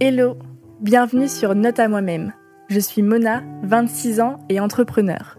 Hello, 0.00 0.36
bienvenue 0.80 1.28
sur 1.28 1.54
Note 1.54 1.78
à 1.78 1.86
moi-même. 1.86 2.32
Je 2.68 2.80
suis 2.80 3.00
Mona, 3.00 3.44
26 3.62 4.20
ans 4.20 4.40
et 4.48 4.58
entrepreneur. 4.58 5.38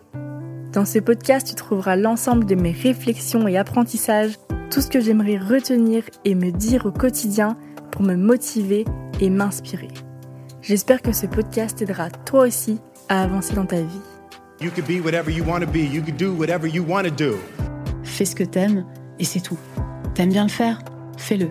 Dans 0.71 0.85
ce 0.85 0.99
podcast, 0.99 1.45
tu 1.49 1.55
trouveras 1.55 1.97
l'ensemble 1.97 2.45
de 2.45 2.55
mes 2.55 2.71
réflexions 2.71 3.49
et 3.49 3.57
apprentissages, 3.57 4.39
tout 4.71 4.79
ce 4.79 4.87
que 4.87 5.01
j'aimerais 5.01 5.37
retenir 5.37 6.03
et 6.23 6.35
me 6.35 6.51
dire 6.51 6.85
au 6.85 6.91
quotidien 6.91 7.57
pour 7.91 8.03
me 8.03 8.15
motiver 8.15 8.85
et 9.19 9.29
m'inspirer. 9.29 9.89
J'espère 10.61 11.01
que 11.01 11.11
ce 11.11 11.25
podcast 11.25 11.77
t'aidera 11.77 12.09
toi 12.09 12.47
aussi 12.47 12.79
à 13.09 13.23
avancer 13.23 13.55
dans 13.55 13.65
ta 13.65 13.81
vie. 13.81 14.01
You 14.61 14.71
could 14.71 14.87
be 14.87 15.03
whatever 15.03 15.33
you 15.33 15.43
want 15.43 15.59
to 15.59 15.67
be. 15.67 15.79
You 15.93 16.01
could 16.01 16.17
do 16.17 16.33
whatever 16.33 16.69
you 16.69 16.85
want 16.87 17.03
to 17.03 17.11
do. 17.11 17.35
Fais 18.03 18.23
ce 18.23 18.35
que 18.35 18.45
t'aimes 18.45 18.85
et 19.19 19.25
c'est 19.25 19.41
tout. 19.41 19.59
T'aimes 20.13 20.31
bien 20.31 20.43
le 20.43 20.49
faire? 20.49 20.79
Fais-le. 21.17 21.49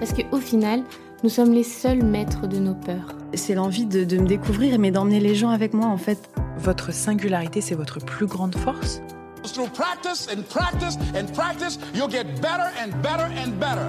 Parce 0.00 0.12
qu'au 0.12 0.38
final, 0.38 0.82
nous 1.22 1.30
sommes 1.30 1.52
les 1.52 1.62
seuls 1.62 2.02
maîtres 2.02 2.46
de 2.46 2.58
nos 2.58 2.74
peurs. 2.74 3.14
C'est 3.34 3.54
l'envie 3.54 3.86
de, 3.86 4.04
de 4.04 4.18
me 4.18 4.26
découvrir, 4.26 4.78
mais 4.78 4.90
d'emmener 4.90 5.20
les 5.20 5.34
gens 5.34 5.50
avec 5.50 5.72
moi 5.72 5.86
en 5.86 5.96
fait. 5.96 6.30
Votre 6.58 6.92
singularité, 6.92 7.60
c'est 7.60 7.74
votre 7.74 7.98
plus 7.98 8.26
grande 8.26 8.56
force? 8.56 9.00
Through 9.44 9.70
practice 9.70 10.28
and 10.30 10.42
practice 10.48 10.96
and 11.16 11.32
practice, 11.34 11.78
you'll 11.94 12.10
get 12.10 12.24
better 12.40 12.70
and 12.80 12.92
better 13.02 13.28
and 13.44 13.58
better. 13.58 13.88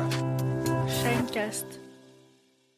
Shinecast. 0.87 1.82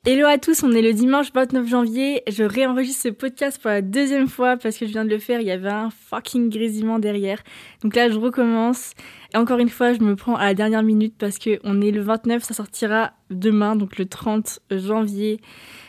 Hello 0.08 0.28
à 0.28 0.38
tous, 0.38 0.62
on 0.62 0.72
est 0.72 0.84
le 0.84 0.94
dimanche 0.94 1.34
29 1.34 1.68
janvier. 1.68 2.22
Je 2.28 2.44
réenregistre 2.44 3.02
ce 3.02 3.10
podcast 3.10 3.60
pour 3.60 3.72
la 3.72 3.82
deuxième 3.82 4.28
fois 4.28 4.56
parce 4.56 4.78
que 4.78 4.86
je 4.86 4.92
viens 4.92 5.04
de 5.04 5.10
le 5.10 5.18
faire, 5.18 5.42
il 5.42 5.48
y 5.48 5.52
avait 5.52 5.68
un 5.68 5.90
fucking 5.90 6.52
grésillement 6.52 7.00
derrière. 7.00 7.42
Donc 7.82 7.96
là, 7.96 8.08
je 8.08 8.20
recommence. 8.20 8.92
Et 9.34 9.38
encore 9.38 9.58
une 9.58 9.70
fois, 9.70 9.94
je 9.94 10.02
me 10.02 10.16
prends 10.16 10.36
à 10.36 10.46
la 10.46 10.54
dernière 10.54 10.84
minute 10.84 11.16
parce 11.18 11.40
que 11.40 11.60
on 11.64 11.82
est 11.82 11.90
le 11.90 12.02
29, 12.02 12.44
ça 12.44 12.54
sortira 12.54 13.14
demain, 13.32 13.76
donc 13.76 13.98
le 13.98 14.06
30 14.06 14.60
janvier. 14.70 15.42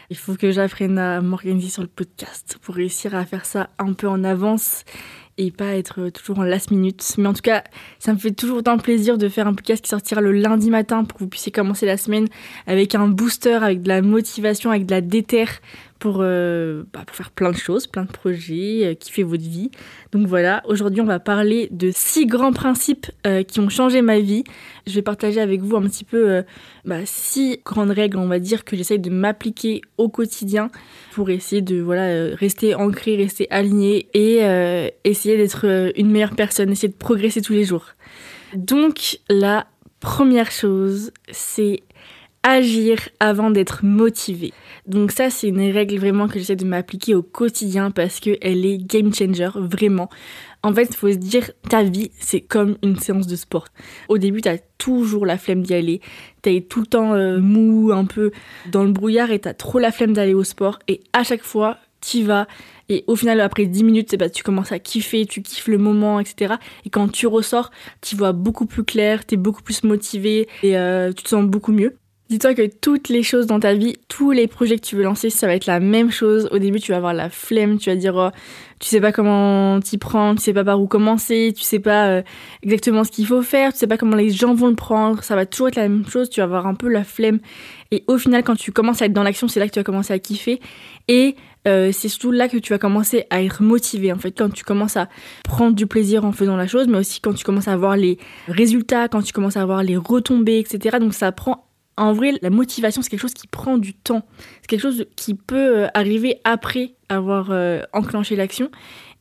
Il 0.08 0.16
faut 0.16 0.34
que 0.34 0.50
j'apprenne 0.50 0.98
à 0.98 1.20
m'organiser 1.20 1.68
sur 1.68 1.82
le 1.82 1.88
podcast 1.88 2.56
pour 2.62 2.76
réussir 2.76 3.14
à 3.14 3.26
faire 3.26 3.45
ça 3.45 3.68
un 3.78 3.92
peu 3.92 4.08
en 4.08 4.24
avance 4.24 4.84
et 5.38 5.51
pas 5.51 5.76
être 5.76 6.09
toujours 6.10 6.38
en 6.38 6.45
last 6.45 6.70
minute. 6.70 7.15
Mais 7.18 7.29
en 7.29 7.34
tout 7.34 7.42
cas, 7.42 7.65
ça 7.98 8.12
me 8.12 8.18
fait 8.18 8.30
toujours 8.30 8.59
autant 8.59 8.79
plaisir 8.79 9.18
de 9.18 9.29
faire 9.29 9.46
un 9.46 9.54
podcast 9.54 9.82
qui 9.82 9.90
sortira 9.90 10.20
le 10.20 10.32
lundi 10.32 10.70
matin 10.70 11.04
pour 11.04 11.18
que 11.18 11.24
vous 11.24 11.30
puissiez 11.30 11.52
commencer 11.52 11.87
la 11.87 11.96
semaine 11.96 12.26
avec 12.66 12.95
un 12.95 13.09
booster, 13.09 13.54
avec 13.54 13.82
de 13.82 13.88
la 13.88 14.02
motivation, 14.02 14.70
avec 14.70 14.87
de 14.87 14.92
la 14.92 15.01
déterre 15.01 15.60
pour, 16.07 16.18
euh, 16.21 16.85
bah, 16.93 17.01
pour 17.04 17.16
faire 17.16 17.32
plein 17.32 17.51
de 17.51 17.57
choses, 17.57 17.88
plein 17.88 18.04
de 18.04 18.12
projets, 18.12 18.82
euh, 18.85 18.95
kiffer 18.95 19.24
votre 19.24 19.43
vie. 19.43 19.73
Donc 20.13 20.29
voilà, 20.29 20.63
aujourd'hui 20.66 21.01
on 21.01 21.07
va 21.07 21.18
parler 21.18 21.66
de 21.73 21.90
six 21.93 22.26
grands 22.26 22.52
principes 22.52 23.07
euh, 23.26 23.43
qui 23.43 23.59
ont 23.59 23.68
changé 23.68 24.02
ma 24.02 24.21
vie. 24.21 24.45
Je 24.87 24.95
vais 24.95 25.02
partager 25.02 25.40
avec 25.40 25.63
vous 25.63 25.74
un 25.74 25.82
petit 25.82 26.04
peu 26.04 26.45
bah, 26.85 27.01
six 27.04 27.59
grandes 27.65 27.90
règles, 27.90 28.18
on 28.18 28.29
va 28.29 28.38
dire, 28.38 28.65
que 28.65 28.76
j'essaye 28.76 29.01
de 29.01 29.10
m'appliquer 29.10 29.80
au 29.98 30.09
quotidien 30.09 30.71
pour 31.10 31.29
essayer 31.29 31.60
de 31.60 31.80
voilà 31.80 32.37
rester 32.37 32.76
ancré, 32.76 33.16
rester 33.16 33.48
aligné 33.51 34.09
et 34.15 34.43
essayer 35.02 35.37
d'être 35.37 35.91
une 35.96 36.13
meilleure 36.13 36.37
personne, 36.37 36.70
essayer 36.70 36.93
de 36.93 36.96
progresser 36.96 37.43
tous 37.43 37.52
les 37.52 37.65
jours. 37.65 37.87
Donc 38.54 39.18
la 39.29 39.66
première 39.98 40.52
chose, 40.52 41.10
c'est 41.32 41.82
agir 42.46 43.08
avant 43.18 43.50
d'être 43.50 43.84
motivé. 43.84 44.52
Donc 44.86 45.10
ça, 45.10 45.30
c'est 45.30 45.48
une 45.48 45.72
règle 45.72 45.98
vraiment 45.98 46.28
que 46.28 46.38
j'essaie 46.38 46.54
de 46.54 46.64
m'appliquer 46.64 47.16
au 47.16 47.22
quotidien 47.22 47.90
parce 47.90 48.20
qu'elle 48.20 48.64
est 48.64 48.78
game 48.78 49.12
changer, 49.12 49.50
vraiment. 49.56 50.08
En 50.62 50.72
fait, 50.72 50.86
il 50.90 50.96
faut 50.96 51.10
se 51.10 51.16
dire, 51.16 51.50
ta 51.68 51.82
vie, 51.82 52.12
c'est 52.20 52.40
comme 52.40 52.76
une 52.84 52.98
séance 52.98 53.26
de 53.26 53.34
sport. 53.34 53.66
Au 54.08 54.18
début, 54.18 54.42
t'as 54.42 54.58
toujours 54.78 55.26
la 55.26 55.38
flemme 55.38 55.62
d'y 55.62 55.74
aller. 55.74 56.00
T'es 56.42 56.60
tout 56.60 56.80
le 56.80 56.86
temps 56.86 57.14
euh, 57.14 57.40
mou, 57.40 57.90
un 57.92 58.04
peu 58.04 58.30
dans 58.70 58.84
le 58.84 58.92
brouillard 58.92 59.32
et 59.32 59.40
t'as 59.40 59.54
trop 59.54 59.80
la 59.80 59.90
flemme 59.90 60.12
d'aller 60.12 60.34
au 60.34 60.44
sport. 60.44 60.78
Et 60.86 61.00
à 61.12 61.24
chaque 61.24 61.42
fois, 61.42 61.78
t'y 62.00 62.22
vas. 62.22 62.46
Et 62.88 63.02
au 63.08 63.16
final, 63.16 63.40
après 63.40 63.66
10 63.66 63.82
minutes, 63.82 64.16
tu 64.32 64.44
commences 64.44 64.70
à 64.70 64.78
kiffer, 64.78 65.26
tu 65.26 65.42
kiffes 65.42 65.66
le 65.66 65.78
moment, 65.78 66.20
etc. 66.20 66.54
Et 66.84 66.90
quand 66.90 67.08
tu 67.10 67.26
ressors, 67.26 67.72
tu 68.02 68.14
vois 68.14 68.32
beaucoup 68.32 68.66
plus 68.66 68.84
clair, 68.84 69.24
t'es 69.24 69.36
beaucoup 69.36 69.62
plus 69.62 69.82
motivé 69.82 70.48
et 70.62 70.78
euh, 70.78 71.12
tu 71.12 71.24
te 71.24 71.28
sens 71.28 71.44
beaucoup 71.44 71.72
mieux. 71.72 71.96
Dis-toi 72.28 72.54
que 72.54 72.66
toutes 72.66 73.09
les 73.09 73.22
choses 73.22 73.47
dans 73.47 73.60
ta 73.60 73.75
vie, 73.75 73.97
tous 74.09 74.32
les 74.32 74.48
projets 74.48 74.76
que 74.76 74.84
tu 74.84 74.97
veux 74.97 75.04
lancer, 75.04 75.31
ça 75.31 75.47
va 75.47 75.54
être 75.54 75.66
la 75.66 75.78
même 75.78 76.10
chose. 76.10 76.48
Au 76.50 76.59
début, 76.59 76.81
tu 76.81 76.91
vas 76.91 76.97
avoir 76.97 77.14
la 77.14 77.31
flemme, 77.31 77.78
tu 77.78 77.88
vas 77.88 77.94
dire, 77.94 78.16
oh, 78.16 78.31
tu 78.81 78.88
sais 78.88 79.00
pas 79.00 79.12
comment 79.12 79.78
t'y 79.78 79.97
prendre, 79.97 80.36
tu 80.41 80.44
sais 80.44 80.53
pas 80.53 80.65
par 80.65 80.81
où 80.81 80.88
commencer, 80.88 81.54
tu 81.56 81.62
sais 81.62 81.78
pas 81.78 82.09
euh, 82.09 82.22
exactement 82.65 83.04
ce 83.04 83.12
qu'il 83.12 83.28
faut 83.28 83.42
faire, 83.42 83.72
tu 83.72 83.78
sais 83.78 83.86
pas 83.86 83.97
comment 83.97 84.16
les 84.16 84.31
gens 84.31 84.54
vont 84.54 84.66
le 84.66 84.75
prendre. 84.75 85.22
Ça 85.22 85.36
va 85.36 85.47
toujours 85.47 85.69
être 85.69 85.76
la 85.76 85.88
même 85.88 86.04
chose, 86.09 86.28
tu 86.28 86.41
vas 86.41 86.44
avoir 86.44 86.66
un 86.66 86.75
peu 86.75 86.88
la 86.88 87.04
flemme. 87.04 87.38
Et 87.92 88.03
au 88.09 88.19
final, 88.19 88.42
quand 88.42 88.56
tu 88.56 88.72
commences 88.72 89.03
à 89.03 89.06
être 89.06 89.12
dans 89.12 89.22
l'action, 89.22 89.47
c'est 89.47 89.60
là 89.60 89.69
que 89.69 89.72
tu 89.72 89.78
vas 89.78 89.84
commencer 89.84 90.12
à 90.12 90.19
kiffer. 90.19 90.60
Et 91.06 91.36
euh, 91.69 91.91
c'est 91.92 92.09
surtout 92.09 92.32
là 92.32 92.48
que 92.48 92.56
tu 92.56 92.72
vas 92.72 92.78
commencer 92.78 93.25
à 93.31 93.42
être 93.42 93.62
motivé. 93.62 94.12
En 94.12 94.19
fait, 94.19 94.32
quand 94.32 94.53
tu 94.53 94.65
commences 94.65 94.97
à 94.97 95.09
prendre 95.44 95.76
du 95.76 95.86
plaisir 95.86 96.25
en 96.25 96.32
faisant 96.32 96.56
la 96.56 96.66
chose, 96.66 96.88
mais 96.88 96.98
aussi 96.98 97.20
quand 97.20 97.34
tu 97.34 97.44
commences 97.44 97.69
à 97.69 97.76
voir 97.76 97.97
les 97.97 98.19
résultats, 98.48 99.09
quand 99.09 99.22
tu 99.22 99.32
commences 99.32 99.56
à 99.56 99.65
voir 99.65 99.82
les 99.82 99.97
retombées, 99.97 100.59
etc. 100.59 100.98
Donc 101.00 101.15
ça 101.15 101.31
prend 101.32 101.66
en 101.96 102.12
vrai, 102.12 102.32
la 102.42 102.50
motivation, 102.50 103.02
c'est 103.02 103.08
quelque 103.08 103.20
chose 103.20 103.34
qui 103.34 103.46
prend 103.46 103.78
du 103.78 103.94
temps. 103.94 104.22
C'est 104.60 104.68
quelque 104.68 104.82
chose 104.82 105.06
qui 105.16 105.34
peut 105.34 105.84
euh, 105.84 105.86
arriver 105.94 106.40
après 106.44 106.94
avoir 107.08 107.50
euh, 107.50 107.80
enclenché 107.92 108.36
l'action. 108.36 108.70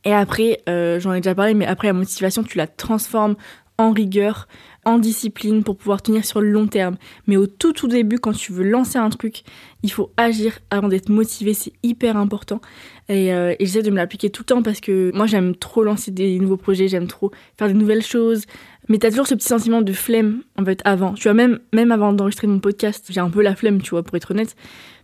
Et 0.03 0.13
après, 0.13 0.61
euh, 0.67 0.99
j'en 0.99 1.13
ai 1.13 1.21
déjà 1.21 1.35
parlé, 1.35 1.53
mais 1.53 1.65
après 1.65 1.87
la 1.87 1.93
motivation, 1.93 2.43
tu 2.43 2.57
la 2.57 2.67
transformes 2.67 3.35
en 3.77 3.91
rigueur, 3.91 4.47
en 4.85 4.99
discipline 4.99 5.63
pour 5.63 5.77
pouvoir 5.77 6.01
tenir 6.01 6.25
sur 6.25 6.41
le 6.41 6.49
long 6.49 6.67
terme. 6.67 6.95
Mais 7.27 7.37
au 7.37 7.47
tout 7.47 7.73
tout 7.73 7.87
début, 7.87 8.19
quand 8.19 8.33
tu 8.33 8.51
veux 8.51 8.63
lancer 8.63 8.97
un 8.97 9.09
truc, 9.09 9.43
il 9.83 9.91
faut 9.91 10.11
agir 10.15 10.59
avant 10.69 10.87
d'être 10.87 11.09
motivé, 11.09 11.53
c'est 11.53 11.73
hyper 11.83 12.15
important. 12.15 12.61
Et, 13.09 13.31
j'essaie 13.59 13.81
de 13.81 13.91
me 13.91 13.97
l'appliquer 13.97 14.29
tout 14.29 14.43
le 14.43 14.45
temps 14.45 14.63
parce 14.63 14.79
que 14.79 15.11
moi 15.13 15.25
j'aime 15.25 15.55
trop 15.57 15.83
lancer 15.83 16.11
des 16.11 16.39
nouveaux 16.39 16.55
projets, 16.55 16.87
j'aime 16.87 17.07
trop 17.07 17.31
faire 17.57 17.67
des 17.67 17.73
nouvelles 17.73 18.03
choses. 18.03 18.45
Mais 18.89 18.97
t'as 18.97 19.09
toujours 19.09 19.27
ce 19.27 19.35
petit 19.35 19.47
sentiment 19.47 19.81
de 19.81 19.93
flemme 19.93 20.43
en 20.59 20.65
fait 20.65 20.81
avant. 20.85 21.13
Tu 21.13 21.23
vois, 21.23 21.33
même, 21.33 21.59
même 21.73 21.91
avant 21.91 22.13
d'enregistrer 22.13 22.47
mon 22.47 22.59
podcast, 22.59 23.05
j'ai 23.09 23.19
un 23.19 23.29
peu 23.29 23.41
la 23.41 23.55
flemme, 23.55 23.81
tu 23.81 23.91
vois, 23.91 24.03
pour 24.03 24.15
être 24.15 24.31
honnête. 24.31 24.55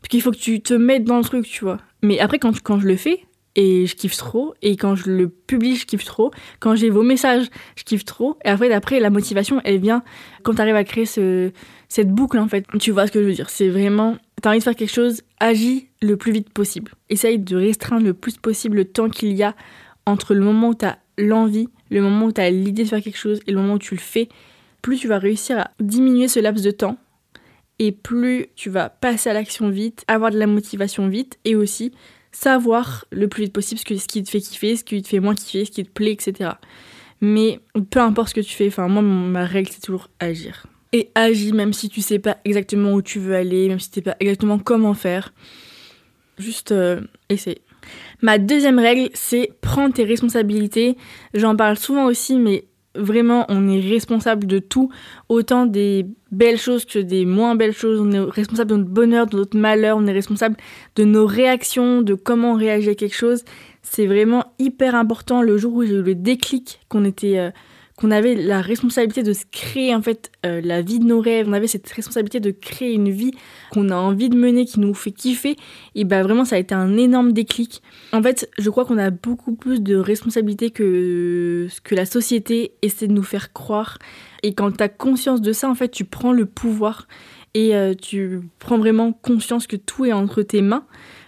Parce 0.02 0.10
qu'il 0.10 0.22
faut 0.22 0.32
que 0.32 0.38
tu 0.38 0.62
te 0.62 0.74
mettes 0.74 1.04
dans 1.04 1.18
le 1.18 1.24
truc, 1.24 1.46
tu 1.46 1.64
vois. 1.64 1.78
Mais 2.04 2.20
après, 2.20 2.40
quand, 2.40 2.60
quand 2.62 2.80
je 2.80 2.88
le 2.88 2.96
fais, 2.96 3.26
et 3.56 3.86
je 3.86 3.96
kiffe 3.96 4.16
trop. 4.18 4.54
Et 4.62 4.76
quand 4.76 4.96
je 4.96 5.10
le 5.10 5.30
publie, 5.30 5.76
je 5.76 5.86
kiffe 5.86 6.06
trop. 6.06 6.32
Quand 6.60 6.76
j'ai 6.76 6.90
vos 6.90 7.04
messages, 7.04 7.48
je 7.76 7.84
kiffe 7.84 8.06
trop. 8.06 8.38
Et 8.46 8.50
après, 8.50 8.70
d'après, 8.70 9.00
la 9.00 9.10
motivation, 9.10 9.62
elle 9.64 9.80
vient 9.80 10.04
quand 10.44 10.56
tu 10.56 10.62
arrives 10.62 10.76
à 10.76 10.84
créer 10.84 11.06
ce, 11.06 11.52
cette 11.90 12.10
boucle, 12.10 12.38
en 12.40 12.48
fait. 12.48 12.66
Tu 12.80 12.92
vois 12.92 13.08
ce 13.08 13.12
que 13.12 13.22
je 13.22 13.28
veux 13.28 13.34
dire? 13.34 13.50
C'est 13.50 13.70
vraiment, 13.70 14.18
t'as 14.42 14.52
envie 14.52 14.60
de 14.60 14.64
faire 14.64 14.76
quelque 14.76 14.94
chose, 14.94 15.22
agis 15.40 15.90
le 16.02 16.18
plus 16.18 16.32
vite 16.32 16.52
possible. 16.52 16.94
Essaye 17.10 17.40
de 17.40 17.56
restreindre 17.58 18.06
le 18.06 18.14
plus 18.14 18.38
possible 18.38 18.78
le 18.78 18.86
temps 18.86 19.10
qu'il 19.10 19.34
y 19.34 19.44
a 19.44 19.56
entre 20.06 20.34
le 20.34 20.42
moment 20.42 20.70
où 20.70 20.74
t'as 20.74 20.98
l'envie, 21.18 21.68
le 21.92 22.02
moment 22.02 22.26
où 22.28 22.32
t'as 22.32 22.50
l'idée 22.50 22.84
de 22.84 22.90
faire 22.90 23.02
quelque 23.02 23.18
chose 23.18 23.42
et 23.46 23.52
le 23.52 23.58
moment 23.58 23.74
où 23.74 23.80
tu 23.80 23.94
le 23.94 24.00
fais. 24.00 24.30
Plus 24.82 24.98
tu 24.98 25.08
vas 25.08 25.20
réussir 25.20 25.60
à 25.60 25.72
diminuer 25.80 26.28
ce 26.28 26.40
laps 26.40 26.64
de 26.64 26.72
temps 26.72 26.98
et 27.78 27.92
plus 27.92 28.48
tu 28.56 28.70
vas 28.70 28.90
passer 28.90 29.30
à 29.30 29.34
l'action 29.34 29.70
vite, 29.70 30.04
avoir 30.08 30.32
de 30.32 30.38
la 30.38 30.48
motivation 30.48 31.08
vite 31.08 31.38
et 31.46 31.56
aussi 31.56 31.92
savoir 32.32 33.06
le 33.12 33.28
plus 33.28 33.44
vite 33.44 33.54
possible 33.54 33.80
ce 33.80 33.86
qui 33.86 34.24
te 34.24 34.30
fait 34.30 34.40
kiffer, 34.40 34.76
ce 34.76 34.84
qui 34.84 35.02
te 35.02 35.08
fait 35.08 35.20
moins 35.20 35.36
kiffer, 35.36 35.66
ce 35.66 35.72
qui 35.72 35.84
te 35.84 35.90
plaît, 35.90 36.14
etc. 36.14 36.52
Mais 37.20 37.60
peu 37.90 38.00
importe 38.00 38.30
ce 38.30 38.34
que 38.36 38.42
tu 38.42 38.54
fais, 38.54 38.68
enfin 38.68 38.88
moi 38.88 39.02
ma 39.02 39.46
règle 39.46 39.70
c'est 39.72 39.82
toujours 39.82 40.10
agir. 40.20 40.66
Et 40.94 41.10
agis 41.16 41.54
même 41.54 41.74
si 41.74 41.90
tu 41.90 42.02
sais 42.02 42.20
pas 42.20 42.38
exactement 42.46 42.94
où 42.94 43.02
tu 43.02 43.20
veux 43.20 43.36
aller, 43.36 43.68
même 43.68 43.80
si 43.80 43.90
tu 43.90 43.96
sais 43.96 44.02
pas 44.02 44.16
exactement 44.20 44.60
comment 44.60 44.94
faire. 44.94 45.34
Juste 46.38 46.72
euh, 46.72 47.02
essaye. 47.30 47.62
Ma 48.22 48.38
deuxième 48.38 48.80
règle 48.80 49.10
c'est 49.14 49.52
prendre 49.62 49.94
tes 49.94 50.04
responsabilités. 50.04 50.98
J'en 51.34 51.56
parle 51.56 51.78
souvent 51.78 52.06
aussi 52.06 52.38
mais 52.38 52.66
vraiment 52.96 53.46
on 53.50 53.68
est 53.70 53.80
responsable 53.80 54.48
de 54.48 54.60
tout, 54.60 54.90
autant 55.30 55.66
des 55.66 56.06
belles 56.32 56.58
choses 56.58 56.86
que 56.86 57.00
des 57.00 57.26
moins 57.26 57.56
belles 57.56 57.74
choses, 57.74 58.00
on 58.02 58.12
est 58.12 58.20
responsable 58.20 58.72
de 58.72 58.76
notre 58.78 58.90
bonheur, 58.90 59.28
de 59.28 59.38
notre 59.38 59.58
malheur, 59.58 59.98
on 59.98 60.08
est 60.08 60.12
responsable 60.12 60.58
de 60.96 61.04
nos 61.04 61.26
réactions, 61.26 62.02
de 62.02 62.14
comment 62.14 62.54
on 62.54 62.58
réagit 62.58 62.90
à 62.90 62.96
quelque 62.96 63.16
chose. 63.16 63.44
C'est 63.82 64.08
vraiment 64.08 64.46
hyper 64.60 64.96
important 64.96 65.42
le 65.42 65.58
jour 65.58 65.74
où 65.74 65.84
j'ai 65.84 66.02
le 66.02 66.16
déclic 66.16 66.80
qu'on 66.90 67.06
était 67.06 67.38
euh, 67.38 67.52
qu'on 68.02 68.10
avait 68.10 68.34
la 68.34 68.62
responsabilité 68.62 69.22
de 69.22 69.34
créer 69.52 69.94
en 69.94 70.02
fait 70.02 70.32
euh, 70.44 70.60
la 70.64 70.82
vie 70.82 70.98
de 70.98 71.06
nos 71.06 71.22
rêves, 71.22 71.48
on 71.48 71.54
avait 71.54 71.68
cette 71.68 71.88
responsabilité 71.92 72.40
de 72.40 72.50
créer 72.50 72.94
une 72.94 73.12
vie 73.12 73.32
qu'on 73.72 73.90
a 73.90 73.96
envie 73.96 74.30
de 74.30 74.36
mener, 74.36 74.66
qui 74.66 74.80
nous 74.80 74.96
fait 74.96 75.12
kiffer, 75.12 75.56
et 75.94 76.04
bah 76.04 76.24
vraiment 76.24 76.44
ça 76.44 76.56
a 76.56 76.60
été 76.60 76.74
un 76.74 76.98
énorme 76.98 77.32
déclic. 77.32 77.84
En 78.12 78.24
fait, 78.24 78.50
je 78.58 78.70
crois 78.72 78.86
qu'on 78.86 78.98
a 78.98 79.12
beaucoup 79.12 79.54
plus 79.54 79.84
de 79.84 79.96
responsabilités 79.96 80.72
que 80.72 81.68
ce 81.70 81.80
que 81.80 81.94
la 81.94 82.08
société 82.08 82.74
essaie 82.82 83.08
de 83.08 83.14
nous 83.14 83.24
faire 83.24 83.54
croire. 83.54 84.00
Et 84.42 84.56
quand 84.56 84.72
tu 84.76 84.84
as 84.84 84.90
conscience 84.90 85.40
de 85.40 85.54
ça, 85.54 85.70
en 85.70 85.76
fait, 85.76 85.90
tu 85.90 86.04
prends 86.04 86.34
le 86.34 86.48
pouvoir 86.48 87.08
et 87.54 87.76
euh, 87.76 87.94
tu 87.94 88.42
prends 88.58 88.80
vraiment 88.80 89.14
conscience 89.14 89.68
que 89.68 89.76
tout 89.76 90.06
est 90.06 90.14
entre 90.14 90.42
tes 90.42 90.64
mains, 90.64 90.86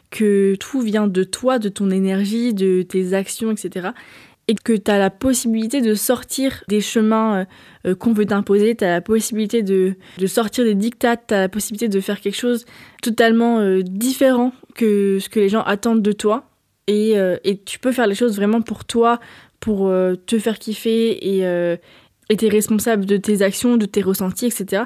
que 0.10 0.56
tout 0.56 0.82
vient 0.82 1.06
de 1.06 1.24
toi, 1.24 1.60
de 1.60 1.70
ton 1.70 1.92
énergie, 1.92 2.56
de 2.56 2.82
tes 2.82 3.14
actions, 3.14 3.52
etc. 3.52 3.90
et 4.48 4.56
que 4.56 4.74
tu 4.74 4.92
as 4.92 5.00
la 5.00 5.10
possibilité 5.10 5.82
de 5.82 5.96
sortir 5.96 6.64
des 6.68 6.82
chemins 6.82 7.36
euh, 7.36 7.46
euh, 7.88 7.96
qu'on 7.96 8.14
veut 8.14 8.26
t'imposer, 8.26 8.76
tu 8.76 8.84
as 8.84 8.92
la 8.92 9.02
possibilité 9.02 9.64
de, 9.64 9.96
de 10.18 10.28
sortir 10.28 10.66
des 10.66 10.76
dictates, 10.76 11.28
tu 11.28 11.34
as 11.34 11.40
la 11.40 11.50
possibilité 11.50 11.88
de 11.88 12.00
faire 12.02 12.20
quelque 12.20 12.36
chose 12.36 12.66
totalement 13.02 13.60
euh, 13.60 13.82
différent 13.82 14.52
que 14.76 15.20
ce 15.20 15.30
que 15.30 15.40
les 15.40 15.50
gens 15.50 15.62
attendent 15.62 16.02
de 16.02 16.12
toi. 16.12 16.50
Et, 16.88 17.14
et 17.46 17.62
tu 17.64 17.80
peux 17.80 17.94
faire 17.94 18.08
les 18.08 18.16
choses 18.16 18.36
vraiment 18.36 18.60
pour 18.60 18.84
toi, 18.84 19.22
pour 19.62 19.90
te 20.26 20.38
faire 20.38 20.60
kiffer 20.60 21.12
et 21.12 21.78
et 22.30 22.36
tu 22.36 22.46
es 22.46 22.50
responsable 22.50 23.06
de 23.06 23.16
tes 23.16 23.42
actions, 23.42 23.78
de 23.78 23.86
tes 23.86 24.02
ressentis, 24.02 24.48
etc. 24.48 24.84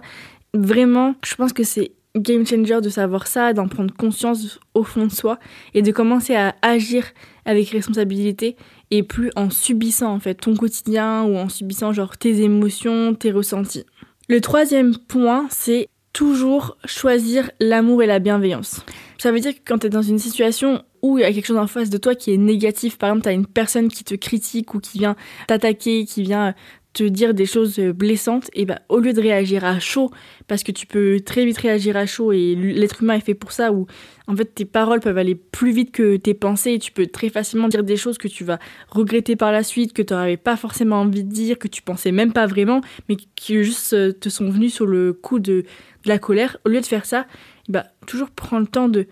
Vraiment, 0.53 1.15
je 1.25 1.33
pense 1.33 1.53
que 1.53 1.63
c'est 1.63 1.93
game 2.15 2.45
changer 2.45 2.81
de 2.81 2.89
savoir 2.89 3.27
ça, 3.27 3.53
d'en 3.53 3.67
prendre 3.67 3.93
conscience 3.93 4.59
au 4.73 4.83
fond 4.83 5.05
de 5.05 5.11
soi 5.11 5.39
et 5.73 5.81
de 5.81 5.91
commencer 5.91 6.35
à 6.35 6.55
agir 6.61 7.05
avec 7.47 7.69
responsabilité 7.69 8.55
et 8.91 9.01
plus 9.01 9.31
en 9.35 9.49
subissant 9.49 10.13
en 10.13 10.19
fait 10.19 10.35
ton 10.35 10.55
quotidien 10.55 11.23
ou 11.23 11.35
en 11.37 11.49
subissant 11.49 11.93
genre 11.93 12.17
tes 12.17 12.41
émotions, 12.41 13.15
tes 13.15 13.31
ressentis. 13.31 13.85
Le 14.29 14.41
troisième 14.41 14.95
point, 14.97 15.47
c'est 15.49 15.89
toujours 16.13 16.77
choisir 16.85 17.49
l'amour 17.59 18.03
et 18.03 18.07
la 18.07 18.19
bienveillance. 18.19 18.81
Ça 19.17 19.31
veut 19.31 19.39
dire 19.39 19.53
que 19.53 19.59
quand 19.65 19.79
tu 19.79 19.87
es 19.87 19.89
dans 19.89 20.01
une 20.01 20.19
situation 20.19 20.83
où 21.01 21.17
il 21.17 21.21
y 21.21 21.23
a 21.23 21.31
quelque 21.31 21.45
chose 21.45 21.57
en 21.57 21.67
face 21.67 21.89
de 21.89 21.97
toi 21.97 22.15
qui 22.15 22.33
est 22.33 22.37
négatif, 22.37 22.97
par 22.97 23.09
exemple, 23.09 23.23
tu 23.23 23.29
as 23.29 23.33
une 23.33 23.45
personne 23.45 23.87
qui 23.87 24.03
te 24.03 24.15
critique 24.15 24.73
ou 24.73 24.79
qui 24.79 24.97
vient 24.97 25.15
t'attaquer, 25.47 26.05
qui 26.05 26.23
vient 26.23 26.53
dire 27.03 27.33
des 27.33 27.45
choses 27.45 27.79
blessantes, 27.79 28.49
et 28.53 28.65
bah 28.65 28.79
au 28.89 28.99
lieu 28.99 29.13
de 29.13 29.21
réagir 29.21 29.65
à 29.65 29.79
chaud, 29.79 30.11
parce 30.47 30.63
que 30.63 30.71
tu 30.71 30.85
peux 30.85 31.19
très 31.19 31.45
vite 31.45 31.57
réagir 31.57 31.97
à 31.97 32.05
chaud 32.05 32.31
et 32.31 32.55
l'être 32.55 33.03
humain 33.03 33.15
est 33.15 33.21
fait 33.25 33.33
pour 33.33 33.51
ça, 33.51 33.71
où 33.71 33.87
en 34.27 34.35
fait 34.35 34.45
tes 34.45 34.65
paroles 34.65 34.99
peuvent 34.99 35.17
aller 35.17 35.35
plus 35.35 35.71
vite 35.71 35.91
que 35.91 36.17
tes 36.17 36.33
pensées 36.33 36.73
et 36.73 36.79
tu 36.79 36.91
peux 36.91 37.07
très 37.07 37.29
facilement 37.29 37.67
dire 37.67 37.83
des 37.83 37.97
choses 37.97 38.17
que 38.17 38.27
tu 38.27 38.43
vas 38.43 38.59
regretter 38.89 39.35
par 39.35 39.51
la 39.51 39.63
suite, 39.63 39.93
que 39.93 40.01
tu 40.01 40.13
n'avais 40.13 40.37
pas 40.37 40.57
forcément 40.57 41.01
envie 41.01 41.23
de 41.23 41.31
dire, 41.31 41.57
que 41.57 41.67
tu 41.67 41.81
pensais 41.81 42.11
même 42.11 42.33
pas 42.33 42.45
vraiment, 42.45 42.81
mais 43.09 43.15
qui 43.35 43.63
juste 43.63 43.93
euh, 43.93 44.11
te 44.11 44.29
sont 44.29 44.49
venus 44.49 44.73
sur 44.73 44.85
le 44.85 45.13
coup 45.13 45.39
de, 45.39 45.63
la 46.05 46.19
colère. 46.19 46.57
Au 46.65 46.69
lieu 46.69 46.79
de 46.79 46.85
faire 46.85 47.05
ça, 47.05 47.27
bah 47.67 47.85
toujours 48.05 48.29
prendre 48.29 48.61
le 48.61 48.67
temps 48.67 48.87
de 48.87 49.07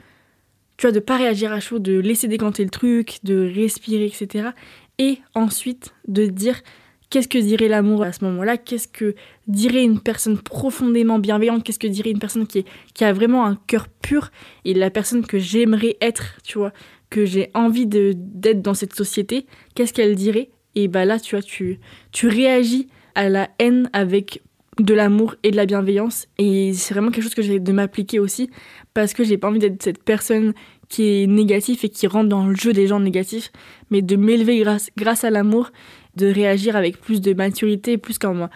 tu 0.77 0.87
vois, 0.87 0.91
de 0.91 0.99
pas 0.99 1.17
réagir 1.17 1.53
à 1.53 1.59
chaud, 1.59 1.79
de 1.79 1.99
laisser 1.99 2.27
décanter 2.27 2.63
le 2.63 2.69
truc, 2.69 3.19
de 3.23 3.49
respirer, 3.53 4.05
etc. 4.05 4.49
Et 4.97 5.19
ensuite 5.33 5.93
de 6.07 6.25
dire 6.25 6.61
Qu'est-ce 7.09 7.27
que 7.27 7.37
dirait 7.37 7.67
l'amour 7.67 8.03
à 8.03 8.11
ce 8.11 8.23
moment-là 8.25 8.57
Qu'est-ce 8.57 8.87
que 8.87 9.15
dirait 9.47 9.83
une 9.83 9.99
personne 9.99 10.37
profondément 10.37 11.19
bienveillante 11.19 11.63
Qu'est-ce 11.63 11.79
que 11.79 11.87
dirait 11.87 12.11
une 12.11 12.19
personne 12.19 12.47
qui, 12.47 12.65
a 13.01 13.13
vraiment 13.13 13.45
un 13.45 13.57
cœur 13.67 13.87
pur 13.87 14.31
et 14.65 14.73
la 14.73 14.89
personne 14.89 15.25
que 15.25 15.39
j'aimerais 15.39 15.97
être, 16.01 16.37
tu 16.43 16.57
vois, 16.57 16.73
que 17.09 17.25
j'ai 17.25 17.51
envie 17.53 17.85
d'être 17.85 18.61
dans 18.61 18.73
cette 18.73 18.95
société 18.95 19.45
Qu'est-ce 19.75 19.93
qu'elle 19.93 20.15
dirait? 20.15 20.49
Et 20.75 20.87
bah 20.87 21.05
là, 21.05 21.19
tu 21.19 21.35
vois, 21.35 21.43
tu, 21.43 21.79
tu 22.11 22.27
réagis 22.27 22.87
à 23.13 23.29
la 23.29 23.49
haine 23.59 23.89
avec 23.93 24.41
de 24.79 24.93
l'amour 24.93 25.35
et 25.43 25.51
de 25.51 25.55
la 25.55 25.65
bienveillance. 25.65 26.27
Et 26.37 26.73
c'est 26.73 26.93
vraiment 26.93 27.11
quelque 27.11 27.23
chose 27.23 27.35
que 27.35 27.41
j'ai 27.41 27.59
de 27.59 27.71
m'appliquer 27.71 28.19
aussi 28.19 28.49
parce 28.93 29.13
que 29.13 29.23
j'ai 29.23 29.37
pas 29.37 29.47
envie 29.47 29.59
d'être 29.59 29.81
cette 29.81 30.03
personne 30.03 30.53
qui 30.89 31.23
est 31.23 31.27
négative 31.27 31.79
et 31.83 31.89
qui 31.89 32.07
rentre 32.07 32.29
dans 32.29 32.45
le 32.45 32.55
jeu 32.55 32.73
des 32.73 32.87
gens 32.87 32.99
négatifs, 32.99 33.51
mais 33.89 34.01
de 34.01 34.15
m'élever 34.15 34.63
grâce 34.97 35.23
à 35.23 35.29
l'amour 35.29 35.71
de 36.15 36.27
réagir 36.27 36.75
avec 36.75 36.99
plus 36.99 37.21
de 37.21 37.33
maturité, 37.33 37.97
plus 37.97 38.17
comme 38.17 38.47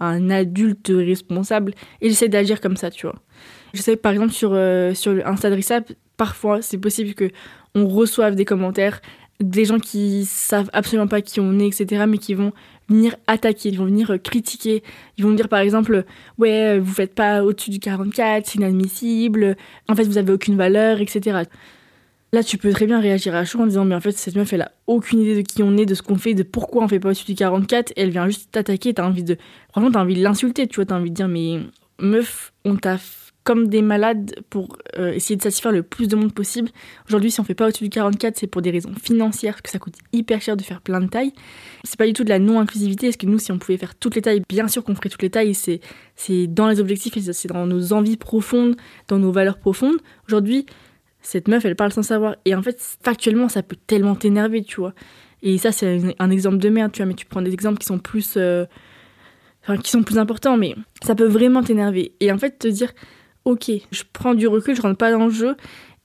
un 0.00 0.30
adulte 0.30 0.90
responsable. 0.94 1.74
Et 2.00 2.08
j'essaie 2.08 2.28
d'agir 2.28 2.60
comme 2.60 2.76
ça, 2.76 2.90
tu 2.90 3.06
vois. 3.06 3.16
Je 3.74 3.82
sais 3.82 3.96
par 3.96 4.12
exemple 4.12 4.32
sur, 4.32 4.50
euh, 4.52 4.94
sur 4.94 5.24
Insta 5.26 5.50
parfois 6.16 6.60
c'est 6.60 6.78
possible 6.78 7.14
que 7.14 7.30
on 7.74 7.86
reçoive 7.86 8.34
des 8.34 8.44
commentaires 8.44 9.00
des 9.40 9.64
gens 9.64 9.78
qui 9.78 10.24
savent 10.26 10.70
absolument 10.72 11.08
pas 11.08 11.22
qui 11.22 11.40
on 11.40 11.58
est, 11.58 11.66
etc., 11.66 12.04
mais 12.06 12.18
qui 12.18 12.34
vont 12.34 12.52
venir 12.88 13.16
attaquer, 13.26 13.70
ils 13.70 13.78
vont 13.78 13.86
venir 13.86 14.18
critiquer, 14.22 14.82
ils 15.16 15.24
vont 15.24 15.30
dire 15.30 15.48
par 15.48 15.60
exemple 15.60 16.04
ouais 16.38 16.78
vous 16.78 16.92
faites 16.92 17.14
pas 17.14 17.42
au-dessus 17.42 17.70
du 17.70 17.78
44, 17.78 18.46
c'est 18.46 18.56
inadmissible, 18.56 19.56
en 19.88 19.94
fait 19.94 20.04
vous 20.04 20.18
avez 20.18 20.32
aucune 20.32 20.56
valeur, 20.56 21.00
etc. 21.00 21.44
Là, 22.32 22.44
tu 22.44 22.58
peux 22.58 22.70
très 22.70 22.86
bien 22.86 23.00
réagir 23.00 23.34
à 23.34 23.44
chaud 23.44 23.60
en 23.60 23.66
disant, 23.66 23.84
mais 23.84 23.94
en 23.94 24.00
fait, 24.00 24.12
cette 24.12 24.36
meuf, 24.36 24.52
elle 24.52 24.62
a 24.62 24.72
aucune 24.86 25.20
idée 25.20 25.42
de 25.42 25.42
qui 25.42 25.64
on 25.64 25.76
est, 25.76 25.86
de 25.86 25.94
ce 25.94 26.02
qu'on 26.02 26.16
fait, 26.16 26.34
de 26.34 26.44
pourquoi 26.44 26.84
on 26.84 26.88
fait 26.88 27.00
pas 27.00 27.08
au-dessus 27.08 27.26
du 27.26 27.34
44, 27.34 27.90
et 27.90 28.02
elle 28.02 28.10
vient 28.10 28.26
juste 28.26 28.52
t'attaquer, 28.52 28.94
t'as 28.94 29.04
envie 29.04 29.24
de. 29.24 29.36
Franchement, 29.70 29.90
t'as 29.90 30.00
envie 30.00 30.14
de 30.14 30.22
l'insulter, 30.22 30.68
tu 30.68 30.76
vois, 30.76 30.84
t'as 30.86 30.96
envie 30.96 31.10
de 31.10 31.14
dire, 31.16 31.26
mais 31.26 31.58
meuf, 31.98 32.52
on 32.64 32.76
t'a 32.76 32.98
comme 33.42 33.68
des 33.68 33.82
malades 33.82 34.34
pour 34.50 34.76
euh, 34.98 35.12
essayer 35.12 35.34
de 35.36 35.42
satisfaire 35.42 35.72
le 35.72 35.82
plus 35.82 36.08
de 36.08 36.14
monde 36.14 36.32
possible. 36.32 36.68
Aujourd'hui, 37.08 37.30
si 37.30 37.40
on 37.40 37.44
fait 37.44 37.54
pas 37.54 37.66
au-dessus 37.66 37.84
du 37.84 37.90
44, 37.90 38.36
c'est 38.36 38.46
pour 38.46 38.62
des 38.62 38.70
raisons 38.70 38.92
financières, 39.02 39.54
parce 39.54 39.62
que 39.62 39.70
ça 39.70 39.78
coûte 39.78 39.94
hyper 40.12 40.40
cher 40.40 40.56
de 40.56 40.62
faire 40.62 40.80
plein 40.80 41.00
de 41.00 41.08
tailles. 41.08 41.32
C'est 41.84 41.98
pas 41.98 42.06
du 42.06 42.12
tout 42.12 42.22
de 42.22 42.28
la 42.28 42.38
non-inclusivité, 42.38 43.08
parce 43.08 43.16
que 43.16 43.26
nous, 43.26 43.38
si 43.38 43.50
on 43.50 43.58
pouvait 43.58 43.78
faire 43.78 43.94
toutes 43.94 44.14
les 44.14 44.22
tailles, 44.22 44.42
bien 44.48 44.68
sûr 44.68 44.84
qu'on 44.84 44.94
ferait 44.94 45.08
toutes 45.08 45.22
les 45.22 45.30
tailles, 45.30 45.54
c'est, 45.54 45.80
c'est 46.16 46.46
dans 46.46 46.68
les 46.68 46.80
objectifs, 46.80 47.18
c'est 47.18 47.48
dans 47.48 47.66
nos 47.66 47.92
envies 47.92 48.16
profondes, 48.16 48.76
dans 49.08 49.18
nos 49.18 49.32
valeurs 49.32 49.58
profondes. 49.58 49.96
Aujourd'hui, 50.28 50.66
cette 51.22 51.48
meuf, 51.48 51.64
elle 51.64 51.76
parle 51.76 51.92
sans 51.92 52.02
savoir. 52.02 52.36
Et 52.44 52.54
en 52.54 52.62
fait, 52.62 52.80
factuellement, 53.02 53.48
ça 53.48 53.62
peut 53.62 53.76
tellement 53.86 54.14
t'énerver, 54.14 54.62
tu 54.62 54.80
vois. 54.80 54.94
Et 55.42 55.58
ça, 55.58 55.72
c'est 55.72 56.16
un, 56.18 56.30
exemple 56.30 56.58
de 56.58 56.68
merde, 56.68 56.92
tu 56.92 56.98
vois. 56.98 57.06
Mais 57.06 57.14
tu 57.14 57.26
prends 57.26 57.42
des 57.42 57.52
exemples 57.52 57.78
qui 57.78 57.86
sont 57.86 57.98
plus. 57.98 58.34
Euh, 58.36 58.66
enfin, 59.62 59.76
qui 59.76 59.90
sont 59.90 60.02
plus 60.02 60.18
importants, 60.18 60.56
mais 60.56 60.74
ça 61.02 61.14
peut 61.14 61.26
vraiment 61.26 61.62
t'énerver. 61.62 62.12
Et 62.20 62.32
en 62.32 62.38
fait, 62.38 62.58
te 62.58 62.68
dire, 62.68 62.92
ok, 63.44 63.70
je 63.90 64.02
prends 64.12 64.34
du 64.34 64.46
recul, 64.46 64.74
je 64.74 64.82
rentre 64.82 64.98
pas 64.98 65.12
dans 65.12 65.26
le 65.26 65.32
jeu. 65.32 65.56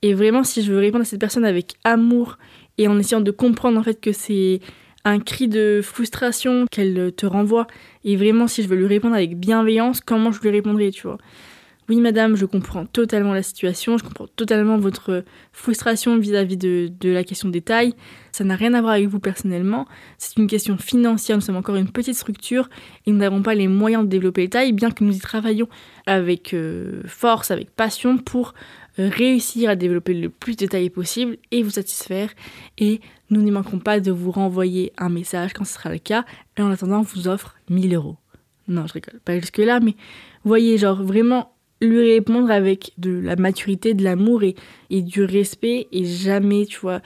Et 0.02 0.14
vraiment, 0.14 0.44
si 0.44 0.62
je 0.62 0.72
veux 0.72 0.78
répondre 0.78 1.02
à 1.02 1.04
cette 1.04 1.20
personne 1.20 1.44
avec 1.44 1.74
amour 1.84 2.38
et 2.78 2.88
en 2.88 2.98
essayant 2.98 3.22
de 3.22 3.30
comprendre 3.30 3.78
en 3.78 3.82
fait 3.82 3.98
que 4.00 4.12
c'est 4.12 4.60
un 5.04 5.18
cri 5.20 5.48
de 5.48 5.80
frustration 5.82 6.66
qu'elle 6.70 7.12
te 7.16 7.26
renvoie, 7.26 7.66
et 8.04 8.16
vraiment, 8.16 8.48
si 8.48 8.62
je 8.62 8.68
veux 8.68 8.76
lui 8.76 8.86
répondre 8.86 9.14
avec 9.14 9.38
bienveillance, 9.38 10.00
comment 10.00 10.32
je 10.32 10.40
lui 10.40 10.50
répondrai, 10.50 10.90
tu 10.90 11.02
vois. 11.06 11.18
Oui, 11.88 12.00
madame, 12.00 12.34
je 12.34 12.46
comprends 12.46 12.84
totalement 12.84 13.32
la 13.32 13.44
situation, 13.44 13.96
je 13.96 14.02
comprends 14.02 14.26
totalement 14.26 14.76
votre 14.76 15.24
frustration 15.52 16.18
vis-à-vis 16.18 16.56
de, 16.56 16.90
la 17.04 17.22
question 17.22 17.48
des 17.48 17.60
tailles. 17.60 17.94
Ça 18.32 18.42
n'a 18.42 18.56
rien 18.56 18.74
à 18.74 18.80
voir 18.80 18.94
avec 18.94 19.06
vous 19.06 19.20
personnellement. 19.20 19.86
C'est 20.18 20.36
une 20.36 20.48
question 20.48 20.78
financière. 20.78 21.36
Nous 21.36 21.42
sommes 21.42 21.56
encore 21.56 21.76
une 21.76 21.88
petite 21.88 22.16
structure 22.16 22.68
et 23.06 23.12
nous 23.12 23.18
n'avons 23.18 23.40
pas 23.40 23.54
les 23.54 23.68
moyens 23.68 24.02
de 24.02 24.08
développer 24.08 24.42
les 24.42 24.48
tailles, 24.48 24.72
bien 24.72 24.90
que 24.90 25.04
nous 25.04 25.14
y 25.14 25.20
travaillons 25.20 25.68
avec 26.06 26.54
euh, 26.54 27.02
force, 27.06 27.52
avec 27.52 27.70
passion 27.70 28.18
pour 28.18 28.54
euh, 28.98 29.08
réussir 29.08 29.70
à 29.70 29.76
développer 29.76 30.14
le 30.14 30.28
plus 30.28 30.56
de 30.56 30.66
tailles 30.66 30.90
possible 30.90 31.36
et 31.52 31.62
vous 31.62 31.70
satisfaire. 31.70 32.30
Et 32.78 33.00
nous 33.30 33.42
n'y 33.42 33.52
manquerons 33.52 33.78
pas 33.78 34.00
de 34.00 34.10
vous 34.10 34.32
renvoyer 34.32 34.92
un 34.98 35.08
message 35.08 35.52
quand 35.52 35.64
ce 35.64 35.74
sera 35.74 35.90
le 35.90 35.98
cas. 35.98 36.24
Et 36.56 36.62
en 36.62 36.70
attendant, 36.72 36.98
on 36.98 37.02
vous 37.02 37.28
offre 37.28 37.54
1000 37.70 37.94
euros. 37.94 38.16
Non, 38.66 38.88
je 38.88 38.94
rigole, 38.94 39.20
pas 39.24 39.38
jusque-là, 39.38 39.78
mais 39.78 39.94
voyez, 40.42 40.76
genre 40.78 41.00
vraiment 41.00 41.52
lui 41.80 42.12
répondre 42.12 42.50
avec 42.50 42.92
de 42.98 43.18
la 43.18 43.36
maturité, 43.36 43.94
de 43.94 44.04
l'amour 44.04 44.42
et, 44.42 44.54
du 45.02 45.24
respect 45.24 45.88
et 45.92 46.04
jamais, 46.04 46.66
tu 46.66 46.80
vois, 46.80 47.00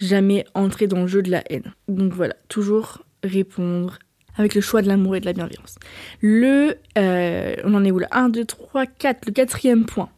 jamais 0.00 0.44
entrer 0.54 0.86
dans 0.86 1.02
le 1.02 1.06
jeu 1.06 1.22
de 1.22 1.30
la 1.30 1.42
haine. 1.50 1.72
Donc 1.88 2.12
voilà, 2.12 2.34
toujours 2.48 3.02
répondre 3.22 3.98
avec 4.36 4.54
le 4.54 4.60
choix 4.60 4.82
de 4.82 4.88
l'amour 4.88 5.16
et 5.16 5.20
de 5.20 5.26
la 5.26 5.32
bienveillance. 5.32 5.76
Le, 6.20 6.76
euh, 6.98 7.54
on 7.64 7.74
en 7.74 7.84
est 7.84 7.90
où 7.90 7.98
là? 7.98 8.08
1, 8.12 8.30
2, 8.30 8.44
3, 8.44 8.86
4, 8.86 9.26
le 9.26 9.32
quatrième 9.32 9.84
point. 9.84 10.08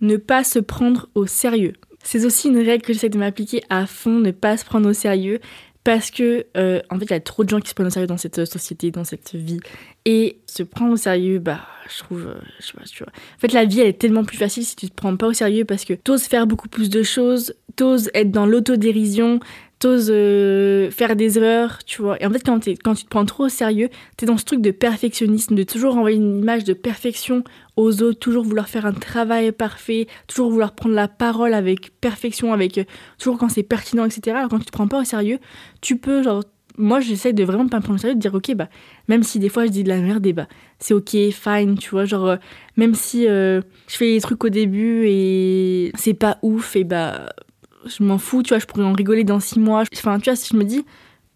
Ne 0.00 0.16
pas 0.16 0.42
se 0.42 0.58
prendre 0.58 1.08
au 1.14 1.26
sérieux. 1.26 1.74
C'est 2.02 2.24
aussi 2.24 2.48
une 2.48 2.58
règle 2.58 2.84
que 2.84 2.92
j'essaie 2.92 3.08
de 3.08 3.18
m'appliquer 3.18 3.62
à 3.70 3.86
fond, 3.86 4.18
ne 4.18 4.32
pas 4.32 4.56
se 4.56 4.64
prendre 4.64 4.88
au 4.88 4.92
sérieux 4.92 5.38
parce 5.84 6.10
que 6.10 6.46
euh, 6.56 6.80
en 6.90 6.98
fait 6.98 7.06
il 7.06 7.10
y 7.10 7.14
a 7.14 7.20
trop 7.20 7.44
de 7.44 7.48
gens 7.48 7.60
qui 7.60 7.68
se 7.68 7.74
prennent 7.74 7.86
au 7.86 7.90
sérieux 7.90 8.06
dans 8.06 8.16
cette 8.16 8.44
société, 8.44 8.90
dans 8.90 9.04
cette 9.04 9.34
vie 9.34 9.60
et 10.04 10.40
se 10.46 10.62
prendre 10.62 10.92
au 10.92 10.96
sérieux, 10.96 11.38
bah 11.38 11.60
je 11.88 11.98
trouve, 11.98 12.26
euh, 12.28 12.40
je 12.60 12.66
sais 12.66 12.72
pas, 12.74 12.84
tu 12.84 13.02
vois. 13.02 13.12
En 13.12 13.38
fait 13.38 13.52
la 13.52 13.64
vie 13.64 13.80
elle 13.80 13.88
est 13.88 13.98
tellement 13.98 14.24
plus 14.24 14.36
facile 14.36 14.64
si 14.64 14.76
tu 14.76 14.88
te 14.88 14.94
prends 14.94 15.16
pas 15.16 15.26
au 15.26 15.32
sérieux 15.32 15.64
parce 15.64 15.84
que 15.84 15.94
t'oses 15.94 16.24
faire 16.24 16.46
beaucoup 16.46 16.68
plus 16.68 16.88
de 16.90 17.02
choses, 17.02 17.54
t'oses 17.76 18.10
être 18.14 18.30
dans 18.30 18.46
l'autodérision, 18.46 19.40
t'oses 19.82 20.10
euh, 20.12 20.92
faire 20.92 21.16
des 21.16 21.38
erreurs, 21.38 21.78
tu 21.84 22.02
vois. 22.02 22.20
Et 22.22 22.26
en 22.26 22.30
fait, 22.30 22.44
quand, 22.44 22.68
quand 22.84 22.94
tu 22.94 23.02
te 23.04 23.08
prends 23.08 23.24
trop 23.24 23.46
au 23.46 23.48
sérieux, 23.48 23.88
t'es 24.16 24.26
dans 24.26 24.38
ce 24.38 24.44
truc 24.44 24.60
de 24.60 24.70
perfectionnisme, 24.70 25.56
de 25.56 25.64
toujours 25.64 25.96
envoyer 25.96 26.16
une 26.16 26.38
image 26.38 26.62
de 26.62 26.72
perfection 26.72 27.42
aux 27.76 28.00
autres, 28.00 28.20
toujours 28.20 28.44
vouloir 28.44 28.68
faire 28.68 28.86
un 28.86 28.92
travail 28.92 29.50
parfait, 29.50 30.06
toujours 30.28 30.50
vouloir 30.50 30.76
prendre 30.76 30.94
la 30.94 31.08
parole 31.08 31.52
avec 31.52 31.90
perfection, 32.00 32.52
avec 32.52 32.78
euh, 32.78 32.84
toujours 33.18 33.38
quand 33.38 33.48
c'est 33.48 33.64
pertinent, 33.64 34.04
etc. 34.04 34.36
Alors 34.36 34.50
quand 34.50 34.60
tu 34.60 34.66
te 34.66 34.70
prends 34.70 34.86
pas 34.86 35.00
au 35.00 35.04
sérieux, 35.04 35.40
tu 35.80 35.96
peux, 35.96 36.22
genre, 36.22 36.44
moi 36.78 37.00
j'essaie 37.00 37.32
de 37.32 37.42
vraiment 37.42 37.66
pas 37.66 37.78
me 37.78 37.82
prendre 37.82 37.98
au 37.98 38.02
sérieux, 38.02 38.14
de 38.14 38.20
dire 38.20 38.34
ok, 38.34 38.54
bah, 38.54 38.68
même 39.08 39.24
si 39.24 39.40
des 39.40 39.48
fois 39.48 39.66
je 39.66 39.72
dis 39.72 39.82
de 39.82 39.88
la 39.88 39.98
merde, 39.98 40.28
bah, 40.28 40.46
c'est 40.78 40.94
ok, 40.94 41.10
fine, 41.32 41.76
tu 41.76 41.90
vois, 41.90 42.04
genre, 42.04 42.28
euh, 42.28 42.36
même 42.76 42.94
si 42.94 43.24
je 43.24 43.62
fais 43.88 44.14
des 44.14 44.20
trucs 44.20 44.44
au 44.44 44.48
début 44.48 45.06
et 45.08 45.90
c'est 45.96 46.14
pas 46.14 46.38
ouf, 46.42 46.76
et 46.76 46.84
bah, 46.84 47.26
je 47.86 48.02
m'en 48.02 48.18
fous, 48.18 48.42
tu 48.42 48.50
vois, 48.50 48.58
je 48.58 48.66
pourrais 48.66 48.84
en 48.84 48.92
rigoler 48.92 49.24
dans 49.24 49.40
six 49.40 49.58
mois. 49.58 49.84
Enfin, 49.94 50.18
tu 50.18 50.30
vois, 50.30 50.36
si 50.36 50.50
je 50.52 50.56
me 50.56 50.64
dis, 50.64 50.84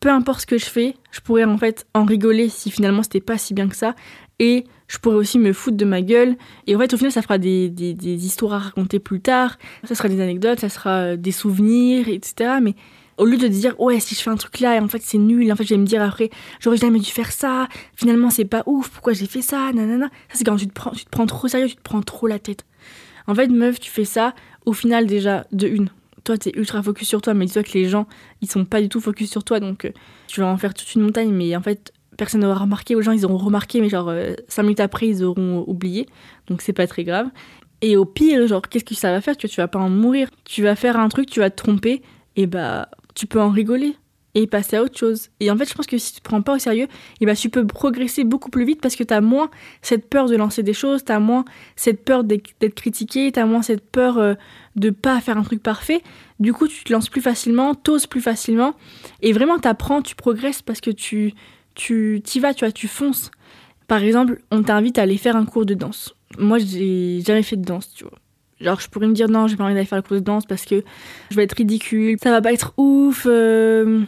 peu 0.00 0.09
importe 0.11 0.43
ce 0.43 0.47
que 0.47 0.59
je 0.59 0.67
fais, 0.67 0.95
je 1.11 1.21
pourrais 1.21 1.45
en 1.45 1.59
fait 1.59 1.87
en 1.95 2.05
rigoler 2.05 2.49
si 2.49 2.71
finalement 2.71 3.03
c'était 3.03 3.21
pas 3.21 3.38
si 3.38 3.55
bien 3.55 3.69
que 3.69 3.76
ça. 3.76 3.95
Et 4.38 4.65
je 4.88 4.99
pourrais 4.99 5.17
aussi 5.17 5.38
me 5.38 5.53
foutre 5.53 5.76
de 5.76 5.85
ma 5.85 6.03
gueule. 6.03 6.37
Et 6.67 6.76
en 6.76 6.79
fait, 6.79 6.93
au 6.93 6.97
final, 6.97 7.12
ça 7.12 7.23
fera 7.23 7.38
des, 7.38 7.71
des, 7.71 8.26
histoires 8.26 8.55
à 8.55 8.59
raconter 8.59 8.99
plus 8.99 9.21
tard. 9.21 9.59
Ça 9.85 9.95
sera 9.95 10.09
des 10.09 10.21
anecdotes, 10.21 10.61
ça 10.61 10.69
sera 10.69 10.91
euh, 10.91 11.17
des 11.17 11.33
souvenirs, 11.33 12.09
etc. 12.09 12.59
Mais 12.62 12.75
Au 13.17 13.25
lieu 13.25 13.38
de 13.38 13.49
dire, 13.49 13.79
ouais, 13.81 13.99
si 13.99 14.15
je 14.15 14.21
fais 14.21 14.31
un 14.31 14.37
truc 14.37 14.61
là, 14.61 14.76
et 14.76 14.79
en 14.79 14.88
fait 14.88 15.03
c'est 15.03 15.19
nul, 15.19 15.50
en 15.50 15.57
fait 15.57 15.65
je 15.65 15.71
vais 15.75 15.81
me 15.81 15.87
dire 15.87 16.03
après, 16.03 16.31
j'aurais 16.61 16.76
jamais 16.76 16.99
dû 16.99 17.11
faire 17.11 17.33
ça, 17.33 17.67
finalement 17.95 18.29
c'est 18.29 18.45
pas 18.45 18.62
ouf, 18.67 18.91
pourquoi 18.91 19.15
j'ai 19.15 19.26
fait 19.26 19.41
ça, 19.41 19.73
nanana. 19.73 20.07
Ça 20.29 20.35
c'est 20.35 20.45
quand 20.45 20.57
tu 20.57 20.69
te, 20.69 20.73
prends, 20.75 20.91
tu 20.91 21.07
te 21.07 21.11
prends 21.11 21.26
trop 21.26 21.49
sérieux, 21.49 21.69
tu 21.69 21.76
te 21.76 21.83
prends 21.83 22.03
trop 22.03 22.26
la 22.26 22.38
tête. 22.38 22.67
En 23.26 23.35
fait, 23.35 23.49
meuf, 23.49 23.81
tu 23.81 23.91
fais 23.91 24.05
ça, 24.05 24.35
au 24.67 24.73
final 24.73 25.07
déjà, 25.07 25.47
de 25.50 25.67
une, 25.67 25.88
toi 26.26 26.38
t'es 26.38 26.52
ultra 26.54 26.83
focus 26.83 27.09
sur 27.09 27.23
toi, 27.23 27.35
mais 27.35 27.47
dis-toi 27.47 27.62
que 27.62 27.73
les 27.73 27.88
gens, 27.88 28.06
ils 28.42 28.50
sont 28.50 28.64
pas 28.64 28.80
du 28.80 28.88
tout 28.88 29.00
focus 29.00 29.30
sur 29.30 29.45
toi, 29.45 29.61
donc 29.61 29.85
euh, 29.85 29.90
tu 30.26 30.40
vas 30.40 30.47
en 30.47 30.56
faire 30.59 30.75
toute 30.75 30.95
une 30.95 31.02
montagne, 31.02 31.30
mais 31.30 31.56
en 31.56 31.62
fait, 31.62 31.92
personne 32.18 32.42
n'aura 32.42 32.61
remarqué, 32.61 32.95
aux 32.95 33.02
gens 33.02 33.12
ils 33.12 33.25
auront 33.25 33.38
remarqué, 33.38 33.80
mais 33.80 33.88
genre 33.88 34.12
5 34.49 34.62
minutes 34.62 34.80
après 34.80 35.09
ils 35.09 35.25
auront 35.25 35.64
oublié, 35.66 36.06
donc 36.49 36.62
c'est 36.62 36.73
pas 36.73 36.87
très 36.87 37.04
grave. 37.04 37.28
Et 37.83 37.97
au 37.97 38.04
pire, 38.04 38.47
genre, 38.47 38.62
qu'est-ce 38.62 38.85
que 38.85 38.95
ça 38.95 39.12
va 39.12 39.21
faire? 39.21 39.37
Tu 39.37 39.47
vois, 39.47 39.52
tu 39.52 39.61
vas 39.61 39.68
pas 39.68 39.78
en 39.78 39.90
mourir. 39.90 40.30
Tu 40.45 40.62
vas 40.62 40.75
faire 40.76 40.99
un 40.99 41.09
truc, 41.09 41.28
tu 41.28 41.40
vas 41.40 41.50
te 41.50 41.56
tromper, 41.56 42.02
et 42.35 42.47
bah, 42.47 42.88
tu 43.14 43.26
peux 43.26 43.40
en 43.40 43.50
rigoler 43.50 43.97
et 44.37 44.47
passer 44.47 44.76
à 44.76 44.83
autre 44.83 44.99
chose. 44.99 45.31
Et 45.40 45.50
en 45.50 45.57
fait, 45.57 45.66
je 45.66 45.75
pense 45.75 45.87
que 45.87 45.97
si 45.97 46.12
tu 46.12 46.21
te 46.21 46.25
prends 46.25 46.43
pas 46.43 46.55
au 46.55 46.59
sérieux, 46.59 46.88
et 47.21 47.26
bah, 47.26 47.35
tu 47.35 47.49
peux 47.49 47.66
progresser 47.66 48.23
beaucoup 48.23 48.50
plus 48.50 48.66
vite 48.66 48.83
parce 48.83 48.95
que 48.95 49.02
tu 49.02 49.14
as 49.14 49.23
moins 49.23 49.50
cette 49.81 50.11
peur 50.11 50.28
de 50.28 50.37
lancer 50.37 50.62
des 50.62 50.75
choses, 50.75 51.05
tu 51.05 51.11
as 51.11 51.19
moins 51.19 51.47
cette 51.75 52.05
peur 52.05 52.23
d'être 52.23 52.75
critiqué, 52.75 53.33
tu 53.33 53.40
as 53.40 53.47
moins 53.47 53.62
cette 53.62 53.90
peur 53.90 54.19
euh, 54.19 54.35
de 54.76 54.90
pas 54.90 55.19
faire 55.23 55.38
un 55.38 55.43
truc 55.43 55.62
parfait. 55.62 56.02
Du 56.38 56.52
coup, 56.52 56.69
tu 56.69 56.85
te 56.85 56.93
lances 56.93 57.09
plus 57.09 57.23
facilement, 57.23 57.75
t'oses 57.75 58.07
plus 58.07 58.21
facilement, 58.21 58.75
et 59.23 59.33
vraiment, 59.33 59.59
tu 59.59 59.69
apprends, 59.69 60.02
tu 60.02 60.14
progresses 60.14 60.61
parce 60.61 60.83
que 60.83 60.90
tu 60.90 61.33
tu 61.75 62.23
y 62.35 62.38
vas, 62.38 62.55
tu 62.55 62.64
vois, 62.64 62.73
tu 62.73 62.88
fonces. 62.88 63.31
Par 63.88 64.02
exemple, 64.02 64.40
on 64.50 64.62
t'invite 64.62 64.99
à 64.99 65.02
aller 65.02 65.19
faire 65.19 65.37
un 65.37 65.45
cours 65.45 65.66
de 65.66 65.75
danse. 65.75 66.14
Moi, 66.38 66.59
j'ai 66.59 67.21
jamais 67.21 67.43
fait 67.43 67.57
de 67.57 67.64
danse, 67.64 67.93
tu 67.95 68.05
vois. 68.05 68.19
Genre, 68.61 68.81
je 68.81 68.88
pourrais 68.88 69.07
me 69.07 69.12
dire 69.12 69.28
non, 69.28 69.47
j'ai 69.47 69.57
pas 69.57 69.64
envie 69.64 69.75
d'aller 69.75 69.87
faire 69.87 69.99
le 69.99 70.02
cours 70.02 70.16
de 70.16 70.23
danse 70.23 70.47
parce 70.47 70.64
que 70.64 70.83
je 71.31 71.37
vais 71.37 71.45
être 71.45 71.52
ridicule, 71.52 72.16
ça 72.23 72.31
va 72.31 72.40
pas 72.40 72.52
être 72.52 72.73
ouf. 72.78 73.26
Euh, 73.28 74.02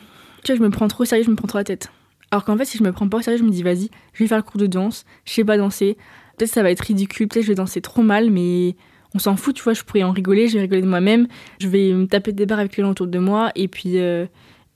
tu 0.45 0.53
vois, 0.53 0.59
je 0.59 0.63
me 0.63 0.71
prends 0.71 0.89
trop 0.89 1.03
au 1.03 1.07
sérieux, 1.07 1.25
je 1.25 1.31
me 1.31 1.37
prends 1.37 1.49
trop 1.49 1.59
la 1.59 1.65
tête. 1.65 1.91
Alors 2.31 2.45
qu'en 2.45 2.57
fait, 2.57 2.65
si 2.65 2.79
je 2.79 2.83
me 2.83 2.93
prends 2.93 3.09
pas 3.09 3.19
au 3.19 3.23
sérieux, 3.23 3.39
je 3.39 3.45
me 3.45 3.51
dis 3.51 3.63
vas-y, 3.63 3.91
je 4.13 4.23
vais 4.23 4.29
faire 4.29 4.39
le 4.39 4.43
cours 4.43 4.61
de 4.61 4.67
danse, 4.67 5.05
je 5.25 5.33
sais 5.33 5.45
pas 5.45 5.57
danser. 5.57 5.97
Peut-être 6.37 6.53
ça 6.53 6.63
va 6.63 6.71
être 6.71 6.81
ridicule, 6.81 7.27
peut-être 7.27 7.45
je 7.45 7.49
vais 7.49 7.55
danser 7.55 7.81
trop 7.81 8.03
mal, 8.03 8.31
mais 8.31 8.77
on 9.15 9.19
s'en 9.19 9.37
fout, 9.37 9.57
tu 9.57 9.63
vois, 9.63 9.73
je 9.73 9.83
pourrais 9.83 10.03
en 10.03 10.13
rigoler, 10.13 10.49
je 10.49 10.55
vais 10.55 10.61
rigoler 10.61 10.83
de 10.83 10.87
moi-même, 10.87 11.27
je 11.61 11.69
vais 11.69 11.93
me 11.93 12.07
taper 12.07 12.33
des 12.33 12.47
barres 12.47 12.61
avec 12.61 12.77
les 12.77 12.83
gens 12.83 12.91
autour 12.91 13.07
de 13.07 13.19
moi, 13.19 13.51
et 13.55 13.67
puis, 13.67 13.99
euh, 13.99 14.27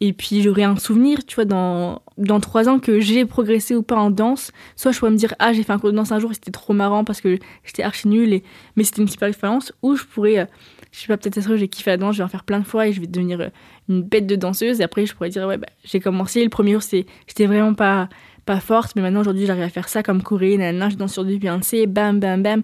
et 0.01 0.13
puis 0.13 0.43
j'aurai 0.43 0.65
un 0.65 0.77
souvenir, 0.77 1.25
tu 1.25 1.37
vois, 1.37 1.45
dans, 1.45 2.03
dans 2.19 2.41
trois 2.41 2.69
ans 2.69 2.81
que 2.81 2.99
j'ai 2.99 3.25
progressé 3.25 3.77
ou 3.77 3.83
pas 3.83 3.95
en 3.97 4.11
danse. 4.11 4.51
Soit 4.75 4.91
je 4.91 4.99
pourrais 4.99 5.13
me 5.13 5.17
dire, 5.17 5.35
ah, 5.39 5.53
j'ai 5.53 5.63
fait 5.63 5.73
un 5.73 5.79
cours 5.79 5.93
de 5.93 5.97
danse 5.97 6.11
un 6.11 6.19
jour 6.19 6.33
et 6.33 6.35
c'était 6.35 6.51
trop 6.51 6.73
marrant 6.73 7.05
parce 7.05 7.21
que 7.21 7.39
j'étais 7.65 7.85
archi 7.85 8.09
nulle, 8.09 8.33
et... 8.33 8.43
mais 8.75 8.83
c'était 8.83 9.03
une 9.03 9.09
super 9.09 9.29
expérience. 9.29 9.73
Ou 9.83 9.95
je 9.95 10.03
pourrais, 10.05 10.39
euh, 10.39 10.47
je 10.93 11.01
sais 11.01 11.07
pas, 11.07 11.17
peut-être 11.17 11.41
ça 11.41 11.57
j'ai 11.57 11.69
kiffé 11.69 11.91
la 11.91 11.97
danse, 11.97 12.15
je 12.15 12.19
vais 12.19 12.25
en 12.25 12.29
faire 12.29 12.45
plein 12.45 12.61
de 12.61 12.67
fois 12.67 12.87
et 12.87 12.93
je 12.93 13.01
vais 13.01 13.07
devenir 13.07 13.41
euh, 13.41 13.49
une 13.89 14.03
bête 14.03 14.27
de 14.27 14.37
danseuse. 14.37 14.81
Et 14.81 14.85
après, 14.85 15.07
je 15.07 15.15
pourrais 15.15 15.31
dire, 15.31 15.47
ouais, 15.47 15.57
bah, 15.57 15.67
j'ai 15.85 16.01
commencé, 16.01 16.45
le 16.45 16.51
premier 16.51 16.73
jour, 16.73 16.83
j'étais 16.83 17.47
vraiment 17.47 17.73
pas, 17.73 18.11
pas 18.45 18.61
forte, 18.61 18.95
mais 18.95 19.03
maintenant 19.03 19.21
aujourd'hui, 19.21 19.47
j'arrive 19.47 19.63
à 19.63 19.71
faire 19.71 19.89
ça 19.89 20.03
comme 20.03 20.23
Corée, 20.23 20.57
nanana, 20.59 20.91
je 20.91 20.97
danse 20.97 21.15
sur 21.15 21.25
du 21.25 21.39
Beyoncé, 21.39 21.87
bam, 21.87 22.21
bam, 22.21 22.43
bam. 22.43 22.63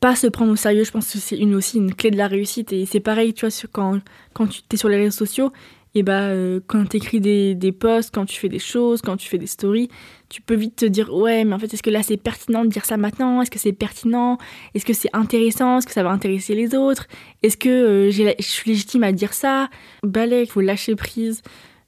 Pas 0.00 0.16
se 0.16 0.26
prendre 0.26 0.52
au 0.52 0.56
sérieux, 0.56 0.84
je 0.84 0.90
pense 0.90 1.12
que 1.12 1.18
c'est 1.18 1.38
une, 1.38 1.54
aussi 1.54 1.78
une 1.78 1.94
clé 1.94 2.10
de 2.10 2.16
la 2.16 2.26
réussite. 2.26 2.72
Et 2.72 2.84
c'est 2.84 3.00
pareil, 3.00 3.32
tu 3.32 3.46
vois, 3.46 3.68
quand, 3.72 4.00
quand 4.32 4.48
tu 4.48 4.62
es 4.72 4.76
sur 4.76 4.88
les 4.88 4.96
réseaux 4.96 5.16
sociaux, 5.16 5.52
et 5.98 6.04
bah 6.04 6.28
euh, 6.28 6.60
quand 6.68 6.84
tu 6.90 6.98
écris 6.98 7.20
des, 7.20 7.56
des 7.56 7.72
posts, 7.72 8.14
quand 8.14 8.24
tu 8.24 8.38
fais 8.38 8.48
des 8.48 8.60
choses, 8.60 9.02
quand 9.02 9.16
tu 9.16 9.28
fais 9.28 9.38
des 9.38 9.48
stories, 9.48 9.88
tu 10.28 10.40
peux 10.40 10.54
vite 10.54 10.76
te 10.76 10.84
dire 10.84 11.12
ouais 11.12 11.44
mais 11.44 11.54
en 11.54 11.58
fait 11.58 11.74
est-ce 11.74 11.82
que 11.82 11.90
là 11.90 12.04
c'est 12.04 12.16
pertinent 12.16 12.64
de 12.64 12.70
dire 12.70 12.84
ça 12.84 12.96
maintenant? 12.96 13.42
Est-ce 13.42 13.50
que 13.50 13.58
c'est 13.58 13.72
pertinent? 13.72 14.38
Est-ce 14.74 14.84
que 14.84 14.92
c'est 14.92 15.10
intéressant? 15.12 15.78
Est-ce 15.78 15.88
que 15.88 15.92
ça 15.92 16.04
va 16.04 16.10
intéresser 16.10 16.54
les 16.54 16.76
autres? 16.76 17.08
Est-ce 17.42 17.56
que 17.56 17.68
euh, 17.68 18.10
je 18.12 18.34
suis 18.38 18.70
légitime 18.70 19.02
à 19.02 19.10
dire 19.10 19.32
ça? 19.34 19.70
Balai, 20.04 20.46
faut 20.46 20.60
lâcher 20.60 20.94
prise. 20.94 21.42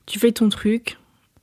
Tu 0.06 0.18
fais 0.18 0.32
ton 0.32 0.48
truc. 0.48 0.96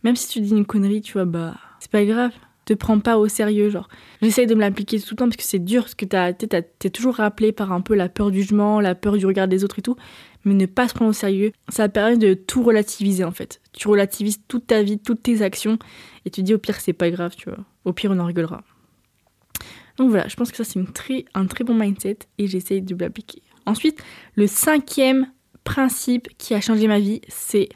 Même 0.04 0.18
si 0.18 0.28
tu 0.28 0.42
dis 0.42 0.52
une 0.52 0.66
connerie, 0.66 1.02
tu 1.02 1.14
vois, 1.14 1.26
bah 1.26 1.56
c'est 1.80 1.92
pas 1.92 2.04
grave. 2.04 2.32
Te 2.68 2.74
prends 2.74 3.00
pas 3.00 3.18
au 3.18 3.28
sérieux, 3.28 3.70
genre. 3.70 3.88
J'essaye 4.22 4.46
de 4.46 4.54
me 4.54 4.60
l'appliquer 4.60 5.00
tout 5.00 5.08
le 5.12 5.16
temps 5.16 5.26
parce 5.26 5.38
que 5.38 5.44
c'est 5.44 5.58
dur, 5.58 5.84
parce 5.84 5.96
que 5.96 6.06
t'es 6.06 6.90
toujours 6.90 7.16
rappelé 7.16 7.52
par 7.52 7.72
un 7.72 7.82
peu 7.82 7.96
la 7.96 8.10
peur 8.10 8.30
du 8.30 8.42
jugement, 8.42 8.80
la 8.80 8.94
peur 8.94 9.18
du 9.18 9.26
regard 9.26 9.48
des 9.48 9.64
autres 9.64 9.80
et 9.80 9.82
tout 9.82 9.96
mais 10.48 10.54
ne 10.54 10.66
pas 10.66 10.88
se 10.88 10.94
prendre 10.94 11.10
au 11.10 11.14
sérieux, 11.14 11.52
ça 11.70 11.90
permet 11.90 12.18
de 12.18 12.34
tout 12.34 12.64
relativiser 12.64 13.24
en 13.24 13.32
fait. 13.32 13.62
Tu 13.74 13.88
relativises 13.88 14.40
toute 14.48 14.68
ta 14.68 14.82
vie, 14.82 14.98
toutes 14.98 15.24
tes 15.24 15.42
actions, 15.42 15.78
et 16.26 16.30
tu 16.30 16.42
dis 16.42 16.54
au 16.54 16.58
pire 16.58 16.80
c'est 16.80 16.94
pas 16.94 17.12
grave, 17.12 17.36
tu 17.36 17.50
vois. 17.50 17.60
Au 17.86 17.94
pire 17.94 18.12
on 18.12 18.20
en 18.20 18.26
rigolera. 18.26 18.64
Donc 19.98 20.10
voilà, 20.10 20.28
je 20.28 20.36
pense 20.36 20.52
que 20.52 20.58
ça 20.58 20.64
c'est 20.64 20.80
un 21.34 21.46
très 21.46 21.64
bon 21.64 21.76
mindset 21.76 22.20
et 22.38 22.48
j'essaye 22.48 22.82
de 22.82 22.96
l'appliquer. 22.96 23.42
Ensuite, 23.66 24.02
le 24.36 24.48
cinquième 24.48 25.28
principe 25.64 26.30
qui 26.38 26.54
a 26.54 26.62
changé 26.62 26.88
ma 26.88 27.00
vie, 27.00 27.22
c'est 27.28 27.70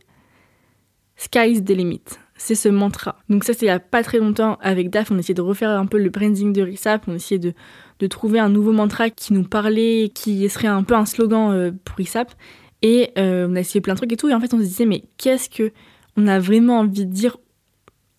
Sky's 1.17 1.63
the 1.63 1.71
limit. 1.71 2.03
C'est 2.43 2.55
ce 2.55 2.69
mantra. 2.69 3.19
Donc 3.29 3.43
ça, 3.43 3.53
c'est 3.53 3.67
il 3.67 3.69
n'y 3.69 3.71
a 3.71 3.79
pas 3.79 4.01
très 4.01 4.17
longtemps 4.17 4.57
avec 4.61 4.89
DAF, 4.89 5.11
on 5.11 5.17
essayait 5.19 5.35
de 5.35 5.43
refaire 5.43 5.69
un 5.69 5.85
peu 5.85 5.99
le 5.99 6.09
branding 6.09 6.51
de 6.51 6.63
RISAP, 6.63 7.03
on 7.07 7.13
essayait 7.13 7.37
de, 7.37 7.53
de 7.99 8.07
trouver 8.07 8.39
un 8.39 8.49
nouveau 8.49 8.71
mantra 8.71 9.11
qui 9.11 9.33
nous 9.33 9.43
parlait, 9.43 10.11
qui 10.11 10.49
serait 10.49 10.67
un 10.67 10.81
peu 10.81 10.95
un 10.95 11.05
slogan 11.05 11.53
euh, 11.53 11.71
pour 11.85 11.97
RISAP. 11.97 12.33
Et 12.81 13.11
euh, 13.19 13.47
on 13.47 13.55
a 13.55 13.59
essayé 13.59 13.79
plein 13.79 13.93
de 13.93 13.99
trucs 13.99 14.11
et 14.11 14.17
tout. 14.17 14.27
Et 14.27 14.33
en 14.33 14.39
fait, 14.39 14.55
on 14.55 14.57
se 14.57 14.63
disait, 14.63 14.87
mais 14.87 15.03
qu'est-ce 15.17 15.51
que 15.51 15.71
on 16.17 16.25
a 16.25 16.39
vraiment 16.39 16.79
envie 16.79 17.05
de 17.05 17.11
dire 17.11 17.37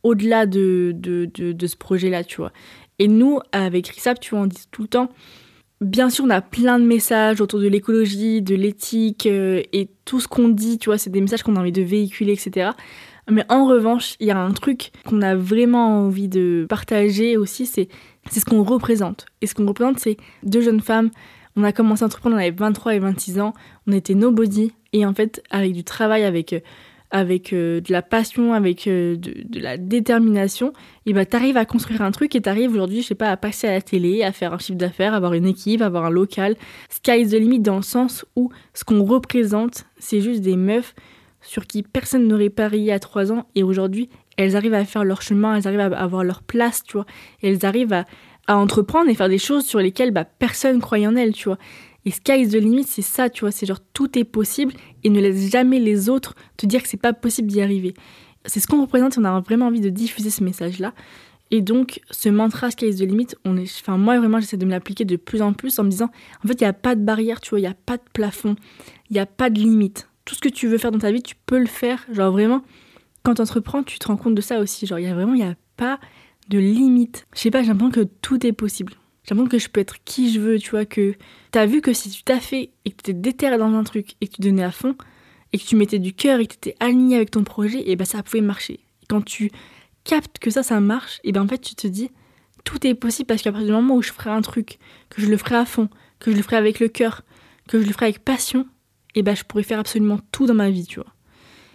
au-delà 0.04 0.46
de, 0.46 0.92
de, 0.94 1.24
de, 1.34 1.66
ce 1.66 1.76
projet-là, 1.76 2.22
tu 2.22 2.36
vois? 2.36 2.52
Et 3.00 3.08
nous, 3.08 3.40
avec 3.50 3.88
RISAP, 3.88 4.20
tu 4.20 4.36
vois, 4.36 4.44
on 4.44 4.46
dit 4.46 4.66
tout 4.70 4.82
le 4.82 4.88
temps, 4.88 5.08
bien 5.80 6.10
sûr, 6.10 6.24
on 6.24 6.30
a 6.30 6.40
plein 6.40 6.78
de 6.78 6.84
messages 6.84 7.40
autour 7.40 7.58
de 7.58 7.66
l'écologie, 7.66 8.40
de 8.40 8.54
l'éthique, 8.54 9.26
euh, 9.26 9.62
et 9.72 9.88
tout 10.04 10.20
ce 10.20 10.28
qu'on 10.28 10.48
dit, 10.48 10.78
tu 10.78 10.90
vois, 10.90 10.98
c'est 10.98 11.10
des 11.10 11.20
messages 11.20 11.42
qu'on 11.42 11.56
a 11.56 11.60
envie 11.60 11.72
de 11.72 11.82
véhiculer, 11.82 12.34
etc. 12.34 12.70
Mais 13.30 13.44
en 13.48 13.66
revanche, 13.66 14.16
il 14.20 14.26
y 14.26 14.30
a 14.30 14.38
un 14.38 14.50
truc 14.52 14.90
qu'on 15.06 15.22
a 15.22 15.34
vraiment 15.36 16.06
envie 16.06 16.28
de 16.28 16.66
partager 16.68 17.36
aussi, 17.36 17.66
c'est 17.66 17.88
ce 18.30 18.44
qu'on 18.44 18.62
représente. 18.62 19.26
Et 19.40 19.46
ce 19.46 19.54
qu'on 19.54 19.66
représente, 19.66 19.98
c'est 19.98 20.16
deux 20.42 20.60
jeunes 20.60 20.80
femmes 20.80 21.10
on 21.56 21.64
a 21.64 21.72
commencé 21.72 22.02
à 22.02 22.06
entreprendre, 22.06 22.36
on 22.36 22.38
avait 22.38 22.50
23 22.50 22.94
et 22.94 22.98
26 22.98 23.40
ans, 23.40 23.54
on 23.86 23.92
était 23.92 24.14
nobody, 24.14 24.72
et 24.92 25.04
en 25.04 25.14
fait, 25.14 25.42
avec 25.50 25.72
du 25.72 25.84
travail, 25.84 26.24
avec, 26.24 26.52
euh, 26.52 26.60
avec 27.10 27.52
euh, 27.52 27.80
de 27.80 27.92
la 27.92 28.02
passion, 28.02 28.54
avec 28.54 28.86
euh, 28.86 29.16
de, 29.16 29.60
la 29.60 29.76
détermination, 29.76 30.72
et 31.04 31.12
bah 31.12 31.26
t'arrives 31.26 31.56
à 31.56 31.64
construire 31.64 32.02
un 32.02 32.10
truc 32.10 32.34
et 32.34 32.40
t'arrives 32.40 32.70
aujourd'hui, 32.70 33.02
je 33.02 33.08
sais 33.08 33.14
pas, 33.14 33.30
à 33.30 33.36
passer 33.36 33.66
à 33.66 33.72
la 33.72 33.82
télé, 33.82 34.22
à 34.22 34.32
faire 34.32 34.54
un 34.54 34.58
chiffre 34.58 34.78
d'affaires, 34.78 35.14
avoir 35.14 35.34
une 35.34 35.46
équipe, 35.46 35.82
avoir 35.82 36.06
un 36.06 36.10
local. 36.10 36.56
Sky 36.88 37.20
is 37.20 37.28
the 37.28 37.34
limit 37.34 37.60
dans 37.60 37.76
le 37.76 37.82
sens 37.82 38.24
où 38.36 38.50
ce 38.72 38.84
qu'on 38.84 39.04
représente, 39.04 39.84
c'est 39.98 40.20
juste 40.20 40.40
des 40.40 40.56
meufs 40.56 40.94
sur 41.42 41.66
qui 41.66 41.82
personne 41.82 42.26
n'aurait 42.26 42.50
parié 42.50 42.92
à 42.92 42.98
3 42.98 43.32
ans, 43.32 43.46
et 43.54 43.62
aujourd'hui, 43.62 44.08
elles 44.36 44.56
arrivent 44.56 44.74
à 44.74 44.84
faire 44.84 45.04
leur 45.04 45.20
chemin, 45.22 45.56
elles 45.56 45.68
arrivent 45.68 45.80
à 45.80 45.98
avoir 45.98 46.24
leur 46.24 46.42
place, 46.42 46.82
tu 46.84 46.94
vois, 46.94 47.06
elles 47.42 47.66
arrivent 47.66 47.92
à 47.92 48.06
à 48.46 48.56
entreprendre 48.56 49.08
et 49.08 49.14
faire 49.14 49.28
des 49.28 49.38
choses 49.38 49.64
sur 49.64 49.78
lesquelles 49.78 50.10
bah, 50.10 50.24
personne 50.24 50.80
croyait 50.80 51.06
en 51.06 51.16
elle, 51.16 51.32
tu 51.32 51.44
vois. 51.44 51.58
Et 52.04 52.10
sky 52.10 52.42
is 52.42 52.48
the 52.48 52.54
limit, 52.54 52.84
c'est 52.84 53.02
ça, 53.02 53.30
tu 53.30 53.42
vois, 53.42 53.52
c'est 53.52 53.66
genre 53.66 53.78
tout 53.92 54.18
est 54.18 54.24
possible 54.24 54.74
et 55.04 55.10
ne 55.10 55.20
laisse 55.20 55.50
jamais 55.50 55.78
les 55.78 56.08
autres 56.08 56.34
te 56.56 56.66
dire 56.66 56.82
que 56.82 56.88
c'est 56.88 56.96
pas 56.96 57.12
possible 57.12 57.48
d'y 57.48 57.62
arriver. 57.62 57.94
C'est 58.44 58.58
ce 58.58 58.66
qu'on 58.66 58.80
représente, 58.80 59.16
on 59.18 59.24
a 59.24 59.40
vraiment 59.40 59.66
envie 59.66 59.80
de 59.80 59.88
diffuser 59.88 60.30
ce 60.30 60.42
message-là. 60.42 60.94
Et 61.52 61.60
donc, 61.60 62.00
ce 62.10 62.28
mantra 62.28 62.70
Sky 62.70 62.88
is 62.88 62.96
the 62.96 63.00
limit, 63.08 63.28
on 63.44 63.56
est, 63.56 63.70
enfin, 63.80 63.98
moi 63.98 64.18
vraiment, 64.18 64.40
j'essaie 64.40 64.56
de 64.56 64.64
me 64.64 64.70
l'appliquer 64.70 65.04
de 65.04 65.16
plus 65.16 65.42
en 65.42 65.52
plus 65.52 65.78
en 65.78 65.84
me 65.84 65.90
disant, 65.90 66.10
en 66.42 66.48
fait, 66.48 66.54
il 66.60 66.64
n'y 66.64 66.68
a 66.68 66.72
pas 66.72 66.96
de 66.96 67.02
barrière, 67.02 67.40
tu 67.40 67.50
vois, 67.50 67.60
il 67.60 67.62
n'y 67.62 67.68
a 67.68 67.74
pas 67.74 67.98
de 67.98 68.02
plafond, 68.12 68.56
il 69.10 69.14
n'y 69.14 69.20
a 69.20 69.26
pas 69.26 69.50
de 69.50 69.60
limite. 69.60 70.08
Tout 70.24 70.34
ce 70.34 70.40
que 70.40 70.48
tu 70.48 70.68
veux 70.68 70.78
faire 70.78 70.92
dans 70.92 70.98
ta 70.98 71.12
vie, 71.12 71.22
tu 71.22 71.34
peux 71.46 71.58
le 71.58 71.66
faire. 71.66 72.04
Genre 72.12 72.30
vraiment, 72.30 72.62
quand 73.22 73.34
tu 73.34 73.42
entreprends, 73.42 73.82
tu 73.82 73.98
te 73.98 74.06
rends 74.06 74.16
compte 74.16 74.34
de 74.34 74.40
ça 74.40 74.60
aussi. 74.60 74.86
Genre, 74.86 74.98
il 74.98 75.04
y 75.04 75.08
a 75.08 75.14
vraiment, 75.14 75.34
il 75.34 75.44
n'y 75.44 75.50
a 75.50 75.56
pas 75.76 75.98
de 76.48 76.58
limite. 76.58 77.26
Je 77.34 77.40
sais 77.40 77.50
pas, 77.50 77.62
j'ai 77.62 77.68
l'impression 77.68 77.90
que 77.90 78.08
tout 78.20 78.46
est 78.46 78.52
possible. 78.52 78.94
J'ai 79.24 79.34
l'impression 79.34 79.48
que 79.48 79.58
je 79.58 79.68
peux 79.68 79.80
être 79.80 79.96
qui 80.04 80.32
je 80.32 80.40
veux, 80.40 80.58
tu 80.58 80.70
vois, 80.70 80.84
que 80.84 81.14
t'as 81.52 81.66
vu 81.66 81.80
que 81.80 81.92
si 81.92 82.10
tu 82.10 82.24
t'as 82.24 82.40
fait 82.40 82.70
et 82.84 82.90
que 82.90 83.02
t'es 83.02 83.12
déterré 83.12 83.58
dans 83.58 83.72
un 83.72 83.84
truc 83.84 84.14
et 84.20 84.26
que 84.26 84.34
tu 84.34 84.42
donnais 84.42 84.64
à 84.64 84.72
fond 84.72 84.96
et 85.52 85.58
que 85.58 85.64
tu 85.64 85.76
mettais 85.76 85.98
du 85.98 86.12
cœur 86.12 86.40
et 86.40 86.46
que 86.46 86.54
t'étais 86.54 86.76
aligné 86.80 87.16
avec 87.16 87.30
ton 87.30 87.44
projet, 87.44 87.88
et 87.88 87.96
ben 87.96 88.04
ça 88.04 88.22
pouvait 88.22 88.40
marcher. 88.40 88.80
quand 89.08 89.22
tu 89.22 89.50
captes 90.04 90.38
que 90.38 90.50
ça, 90.50 90.62
ça 90.62 90.80
marche, 90.80 91.20
et 91.24 91.32
ben 91.32 91.42
en 91.42 91.48
fait 91.48 91.58
tu 91.58 91.74
te 91.74 91.86
dis 91.86 92.10
tout 92.64 92.86
est 92.86 92.94
possible 92.94 93.26
parce 93.26 93.42
qu'à 93.42 93.52
partir 93.52 93.66
du 93.66 93.72
moment 93.72 93.96
où 93.96 94.02
je 94.02 94.12
ferai 94.12 94.30
un 94.30 94.40
truc, 94.40 94.78
que 95.10 95.20
je 95.20 95.26
le 95.26 95.36
ferai 95.36 95.56
à 95.56 95.64
fond, 95.64 95.88
que 96.18 96.30
je 96.30 96.36
le 96.36 96.42
ferai 96.42 96.56
avec 96.56 96.80
le 96.80 96.88
cœur, 96.88 97.22
que 97.68 97.80
je 97.80 97.86
le 97.86 97.92
ferai 97.92 98.06
avec 98.06 98.24
passion, 98.24 98.66
et 99.14 99.22
ben 99.22 99.34
je 99.34 99.44
pourrais 99.44 99.62
faire 99.62 99.78
absolument 99.78 100.20
tout 100.30 100.46
dans 100.46 100.54
ma 100.54 100.70
vie, 100.70 100.86
tu 100.86 101.00
vois. 101.00 101.12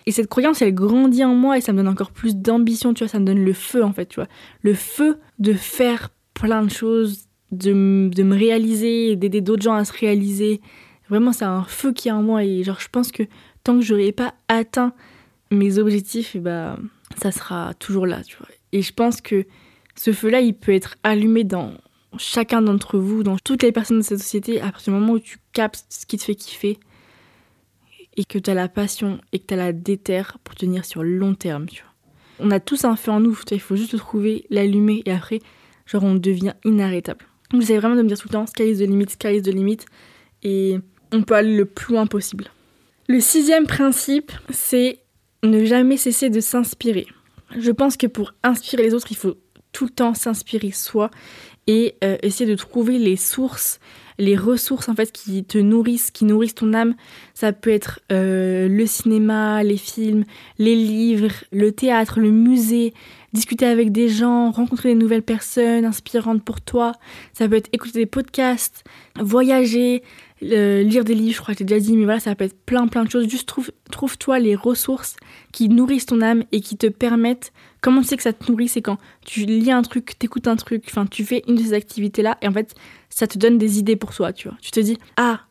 Et 0.06 0.12
cette 0.12 0.28
croyance, 0.28 0.62
elle 0.62 0.74
grandit 0.74 1.26
en 1.26 1.36
moi 1.36 1.58
et 1.58 1.62
ça 1.62 1.74
me 1.74 1.78
donne 1.78 1.90
encore 1.90 2.12
plus 2.12 2.36
d'ambition, 2.36 2.94
tu 2.94 3.04
vois, 3.04 3.10
ça 3.10 3.20
me 3.20 3.26
donne 3.26 3.44
le 3.44 3.54
feu 3.54 3.84
en 3.84 3.92
fait, 3.92 4.06
tu 4.06 4.16
vois. 4.16 4.30
Le 4.62 4.74
feu 4.74 5.20
de 5.40 5.54
faire 5.54 6.10
plein 6.34 6.64
de 6.64 6.70
choses, 6.70 7.26
de, 7.52 8.10
de 8.10 8.24
me 8.24 8.36
réaliser, 8.36 9.16
d'aider 9.16 9.42
d'autres 9.42 9.64
gens 9.64 9.74
à 9.74 9.84
se 9.84 9.92
réaliser. 9.92 10.62
Vraiment, 11.10 11.34
c'est 11.34 11.46
un 11.46 11.64
feu 11.64 11.92
qui 11.92 12.08
est 12.08 12.12
en 12.12 12.24
moi 12.24 12.44
et 12.44 12.64
genre, 12.64 12.80
je 12.80 12.88
pense 12.90 13.12
que 13.12 13.24
tant 13.64 13.76
que 13.76 13.82
j'aurai 13.84 14.14
pas 14.14 14.34
atteint 14.48 14.94
mes 15.52 15.78
objectifs, 15.78 16.36
et 16.36 16.40
bah, 16.40 16.78
ça 17.22 17.32
sera 17.32 17.74
toujours 17.76 18.06
là, 18.06 18.24
tu 18.24 18.38
vois. 18.38 18.48
Et 18.72 18.82
je 18.82 18.94
pense 18.94 19.22
que 19.22 19.46
ce 19.96 20.14
feu-là, 20.14 20.42
il 20.42 20.54
peut 20.54 20.74
être 20.74 20.96
allumé 21.04 21.44
dans 21.44 21.74
chacun 22.18 22.62
d'entre 22.62 22.98
vous, 22.98 23.24
dans 23.24 23.38
toutes 23.38 23.64
les 23.64 23.72
personnes 23.72 24.00
de 24.00 24.04
cette 24.04 24.20
société, 24.20 24.62
à 24.62 24.72
partir 24.72 24.94
du 24.94 25.00
moment 25.00 25.14
où 25.14 25.20
tu 25.20 25.38
captes 25.54 25.86
ce 25.90 26.06
qui 26.06 26.18
te 26.18 26.24
fait 26.24 26.36
kiffer, 26.36 26.80
et 28.18 28.26
que 28.26 28.40
tu 28.40 28.50
as 28.50 28.54
la 28.54 28.68
passion 28.68 29.20
et 29.32 29.40
que 29.40 29.46
tu 29.46 29.54
as 29.54 29.58
la 29.58 29.72
déterre 29.72 30.38
pour 30.44 30.56
tenir 30.56 30.84
sur 30.84 31.04
le 31.04 31.16
long 31.16 31.36
terme, 31.36 31.68
tu 31.68 31.84
vois. 31.84 31.94
On 32.40 32.52
a 32.52 32.60
tous 32.60 32.84
un 32.86 32.96
feu 32.96 33.12
en 33.12 33.20
nous, 33.20 33.38
il 33.52 33.60
faut 33.60 33.76
juste 33.76 33.94
le 33.94 34.00
trouver, 34.00 34.46
l'allumer 34.50 35.02
et 35.06 35.12
après, 35.12 35.40
genre, 35.86 36.04
on 36.04 36.16
devient 36.16 36.54
inarrêtable. 36.66 37.26
Donc, 37.52 37.62
j'essaie 37.62 37.78
vraiment 37.78 37.96
de 37.96 38.02
me 38.02 38.08
dire 38.08 38.18
tout 38.18 38.28
le 38.28 38.34
temps, 38.34 38.46
sky 38.46 38.72
is 38.72 38.78
the 38.78 38.82
limit, 38.82 39.10
sky 39.10 39.38
is 39.38 39.42
the 39.42 39.54
limit, 39.54 39.80
et 40.44 40.78
on 41.12 41.24
peut 41.24 41.36
aller 41.36 41.56
le 41.56 41.66
plus 41.66 41.94
loin 41.94 42.06
possible. 42.06 42.46
Le 43.08 43.20
sixième 43.22 43.66
principe, 43.66 44.32
c'est 44.50 45.00
ne 45.44 45.64
jamais 45.66 45.98
cesser 45.98 46.30
de 46.30 46.42
s'inspirer. 46.42 47.08
Je 47.58 47.72
pense 47.72 47.96
que 47.98 48.08
pour 48.08 48.34
inspirer 48.44 48.84
les 48.84 48.94
autres, 48.94 49.08
il 49.12 49.18
faut 49.18 49.36
tout 49.72 49.86
le 49.86 49.92
temps 49.92 50.14
s'inspirer 50.14 50.72
soi 50.72 51.10
et 51.68 51.96
euh, 52.04 52.18
essayer 52.22 52.50
de 52.50 52.56
trouver 52.56 53.00
les 53.00 53.16
sources, 53.16 53.80
les 54.20 54.36
ressources 54.36 54.90
en 54.90 54.96
fait 54.96 55.12
qui 55.12 55.44
te 55.44 55.58
nourrissent, 55.58 56.12
qui 56.12 56.26
nourrissent 56.26 56.56
ton 56.56 56.74
âme. 56.74 56.96
Ça 57.34 57.54
peut 57.54 57.70
être 57.70 58.00
euh, 58.12 58.68
le 58.68 58.86
cinéma, 58.86 59.64
les 59.64 59.78
films, 59.78 60.24
les 60.58 60.76
livres, 60.76 61.32
le 61.52 61.72
théâtre, 61.72 62.20
le 62.20 62.32
musée, 62.32 62.94
discuter 63.34 63.66
avec 63.66 63.92
des 63.92 64.10
gens, 64.10 64.52
rencontrer 64.52 64.94
de 64.94 65.00
nouvelles 65.00 65.24
personnes 65.24 65.86
inspirantes 65.86 66.44
pour 66.44 66.62
toi. 66.62 66.94
Ça 67.34 67.48
peut 67.48 67.56
être 67.56 67.70
écouter 67.74 68.00
des 68.00 68.06
podcasts, 68.06 68.84
voyager, 69.20 70.04
lire 70.42 71.04
des 71.04 71.16
livres, 71.16 71.36
je 71.36 71.42
crois 71.42 71.54
que 71.54 71.60
j'ai 71.60 71.66
déjà 71.66 71.80
dit, 71.80 71.98
mais 71.98 72.06
voilà, 72.06 72.20
ça 72.20 72.36
peut 72.36 72.46
être 72.46 72.60
plein 72.66 72.88
plein 72.88 73.04
de 73.04 73.12
choses. 73.12 73.28
Juste 73.30 73.48
trouve, 73.48 73.72
trouve-toi 73.92 74.40
les 74.40 74.56
ressources 74.56 75.16
qui 75.52 75.70
nourrissent 75.70 76.06
ton 76.06 76.22
âme 76.22 76.44
et 76.52 76.62
qui 76.62 76.78
te 76.78 76.88
permettent. 76.88 77.52
Comment 77.82 78.02
tu 78.02 78.08
sais 78.08 78.18
que 78.18 78.24
ça 78.24 78.34
te 78.34 78.50
nourrit 78.50 78.68
C'est 78.68 78.82
quand 78.82 78.98
tu 79.26 79.42
lis 79.42 79.72
un 79.72 79.82
truc, 79.82 80.18
t'écoutes 80.18 80.48
un 80.48 80.56
truc, 80.56 80.84
enfin 80.88 81.06
tu 81.06 81.24
fais 81.24 81.44
une 81.48 81.56
de 81.56 81.62
ces 81.62 81.74
activités-là 81.74 82.38
et 82.42 82.48
en 82.48 82.52
fait 82.52 82.76
ça 83.10 83.28
te 83.28 83.38
donne 83.38 83.58
des 83.58 83.80
idées 83.80 83.96
pour 83.96 84.14
toi, 84.14 84.34
tu 84.34 84.48
vois. 84.48 84.58
Tu 84.62 84.72
te 84.72 84.80
dis, 84.80 84.98
ah, 85.16 85.42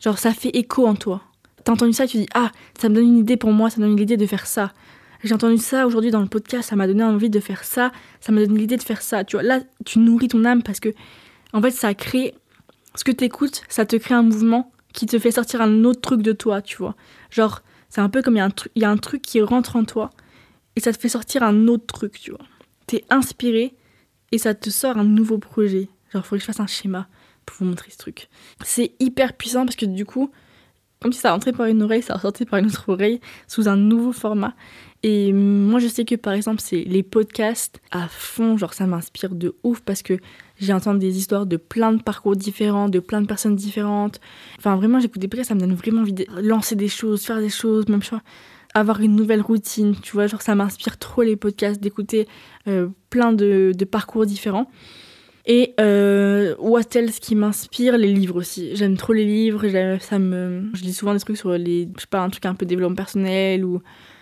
genre 0.00 0.18
ça 0.18 0.32
fait 0.32 0.50
écho 0.50 0.86
en 0.86 0.94
toi. 0.94 1.22
T'as 1.64 1.72
entendu 1.72 1.92
ça, 1.92 2.06
tu 2.06 2.18
dis, 2.18 2.28
ah, 2.34 2.50
ça 2.78 2.88
me 2.88 2.94
donne 2.94 3.04
une 3.04 3.18
idée 3.18 3.36
pour 3.36 3.52
moi, 3.52 3.70
ça 3.70 3.80
me 3.80 3.86
donne 3.86 3.96
l'idée 3.96 4.16
de 4.16 4.26
faire 4.26 4.46
ça. 4.46 4.72
J'ai 5.24 5.34
entendu 5.34 5.58
ça 5.58 5.86
aujourd'hui 5.86 6.10
dans 6.10 6.20
le 6.20 6.28
podcast, 6.28 6.70
ça 6.70 6.76
m'a 6.76 6.86
donné 6.86 7.02
envie 7.02 7.30
de 7.30 7.40
faire 7.40 7.64
ça, 7.64 7.90
ça 8.20 8.30
m'a 8.30 8.44
donné 8.44 8.60
l'idée 8.60 8.76
de 8.76 8.82
faire 8.82 9.02
ça. 9.02 9.24
Tu 9.24 9.36
vois, 9.36 9.42
là, 9.42 9.60
tu 9.84 9.98
nourris 9.98 10.28
ton 10.28 10.44
âme 10.44 10.62
parce 10.62 10.78
que, 10.78 10.90
en 11.52 11.60
fait, 11.60 11.72
ça 11.72 11.92
crée 11.94 12.34
ce 12.94 13.04
que 13.04 13.10
t'écoutes, 13.10 13.62
ça 13.68 13.84
te 13.84 13.96
crée 13.96 14.14
un 14.14 14.22
mouvement 14.22 14.70
qui 14.92 15.06
te 15.06 15.18
fait 15.18 15.32
sortir 15.32 15.60
un 15.60 15.84
autre 15.84 16.00
truc 16.00 16.22
de 16.22 16.32
toi, 16.32 16.62
tu 16.62 16.76
vois. 16.76 16.94
Genre, 17.30 17.62
c'est 17.88 18.00
un 18.00 18.08
peu 18.08 18.22
comme 18.22 18.36
il 18.36 18.52
y, 18.76 18.84
a 18.84 18.90
un 18.90 18.96
truc 18.96 19.22
qui 19.22 19.40
rentre 19.40 19.76
en 19.76 19.84
toi 19.84 20.10
et 20.78 20.80
ça 20.80 20.92
te 20.92 21.00
fait 21.00 21.08
sortir 21.08 21.42
un 21.42 21.66
autre 21.66 21.86
truc, 21.86 22.20
tu 22.20 22.30
vois. 22.30 22.46
T'es 22.86 23.04
inspiré 23.10 23.74
et 24.30 24.38
ça 24.38 24.54
te 24.54 24.70
sort 24.70 24.96
un 24.96 25.02
nouveau 25.02 25.38
projet. 25.38 25.88
Genre, 26.12 26.24
faudrait 26.24 26.38
que 26.38 26.42
je 26.42 26.46
fasse 26.46 26.60
un 26.60 26.68
schéma 26.68 27.08
pour 27.44 27.56
vous 27.58 27.64
montrer 27.64 27.90
ce 27.90 27.98
truc. 27.98 28.28
C'est 28.62 28.92
hyper 29.00 29.32
puissant 29.32 29.64
parce 29.64 29.74
que 29.74 29.86
du 29.86 30.04
coup, 30.04 30.30
comme 31.02 31.12
si 31.12 31.18
ça 31.18 31.32
rentrait 31.32 31.52
par 31.52 31.66
une 31.66 31.82
oreille, 31.82 32.02
ça 32.02 32.14
ressortait 32.14 32.44
par 32.44 32.60
une 32.60 32.66
autre 32.66 32.84
oreille 32.86 33.18
sous 33.48 33.68
un 33.68 33.74
nouveau 33.74 34.12
format. 34.12 34.54
Et 35.02 35.32
moi, 35.32 35.80
je 35.80 35.88
sais 35.88 36.04
que 36.04 36.14
par 36.14 36.32
exemple, 36.32 36.60
c'est 36.60 36.84
les 36.84 37.02
podcasts 37.02 37.80
à 37.90 38.06
fond, 38.06 38.56
genre 38.56 38.72
ça 38.72 38.86
m'inspire 38.86 39.34
de 39.34 39.56
ouf 39.64 39.80
parce 39.80 40.02
que 40.02 40.14
j'ai 40.60 40.72
entendu 40.72 41.00
des 41.00 41.18
histoires 41.18 41.46
de 41.46 41.56
plein 41.56 41.92
de 41.92 42.00
parcours 42.00 42.36
différents, 42.36 42.88
de 42.88 43.00
plein 43.00 43.20
de 43.20 43.26
personnes 43.26 43.56
différentes. 43.56 44.20
Enfin, 44.58 44.76
vraiment, 44.76 45.00
j'écoute 45.00 45.20
des 45.20 45.26
podcasts, 45.26 45.48
ça 45.48 45.56
me 45.56 45.60
donne 45.60 45.74
vraiment 45.74 46.02
envie 46.02 46.12
de 46.12 46.26
lancer 46.40 46.76
des 46.76 46.88
choses, 46.88 47.24
faire 47.24 47.40
des 47.40 47.50
choses, 47.50 47.88
même 47.88 48.04
choix 48.04 48.22
avoir 48.74 49.00
une 49.00 49.16
nouvelle 49.16 49.40
routine, 49.40 49.94
tu 50.00 50.12
vois, 50.12 50.26
genre 50.26 50.42
ça 50.42 50.54
m'inspire 50.54 50.98
trop 50.98 51.22
les 51.22 51.36
podcasts, 51.36 51.80
d'écouter 51.80 52.28
euh, 52.66 52.88
plein 53.10 53.32
de, 53.32 53.72
parcours 53.90 54.26
différents. 54.26 54.70
Et 55.46 55.74
euh, 55.80 56.54
what 56.58 56.82
else 56.94 57.20
qui 57.20 57.34
m'inspire? 57.34 57.96
Les 57.96 58.12
livres 58.12 58.36
aussi. 58.36 58.76
J'aime 58.76 58.98
trop 58.98 59.14
les 59.14 59.24
livres, 59.24 59.66
ça 59.98 60.18
me... 60.18 60.68
je 60.74 60.82
lis 60.82 60.92
souvent 60.92 61.14
des 61.14 61.20
trucs 61.20 61.38
sur 61.38 61.52
les, 61.52 61.88
je 61.96 62.02
sais 62.02 62.06
pas, 62.08 62.20
un 62.20 62.28
truc 62.28 62.44
un 62.44 62.54
peu 62.54 62.66
développement 62.66 62.96
personnel 62.96 63.64
ou 63.64 63.80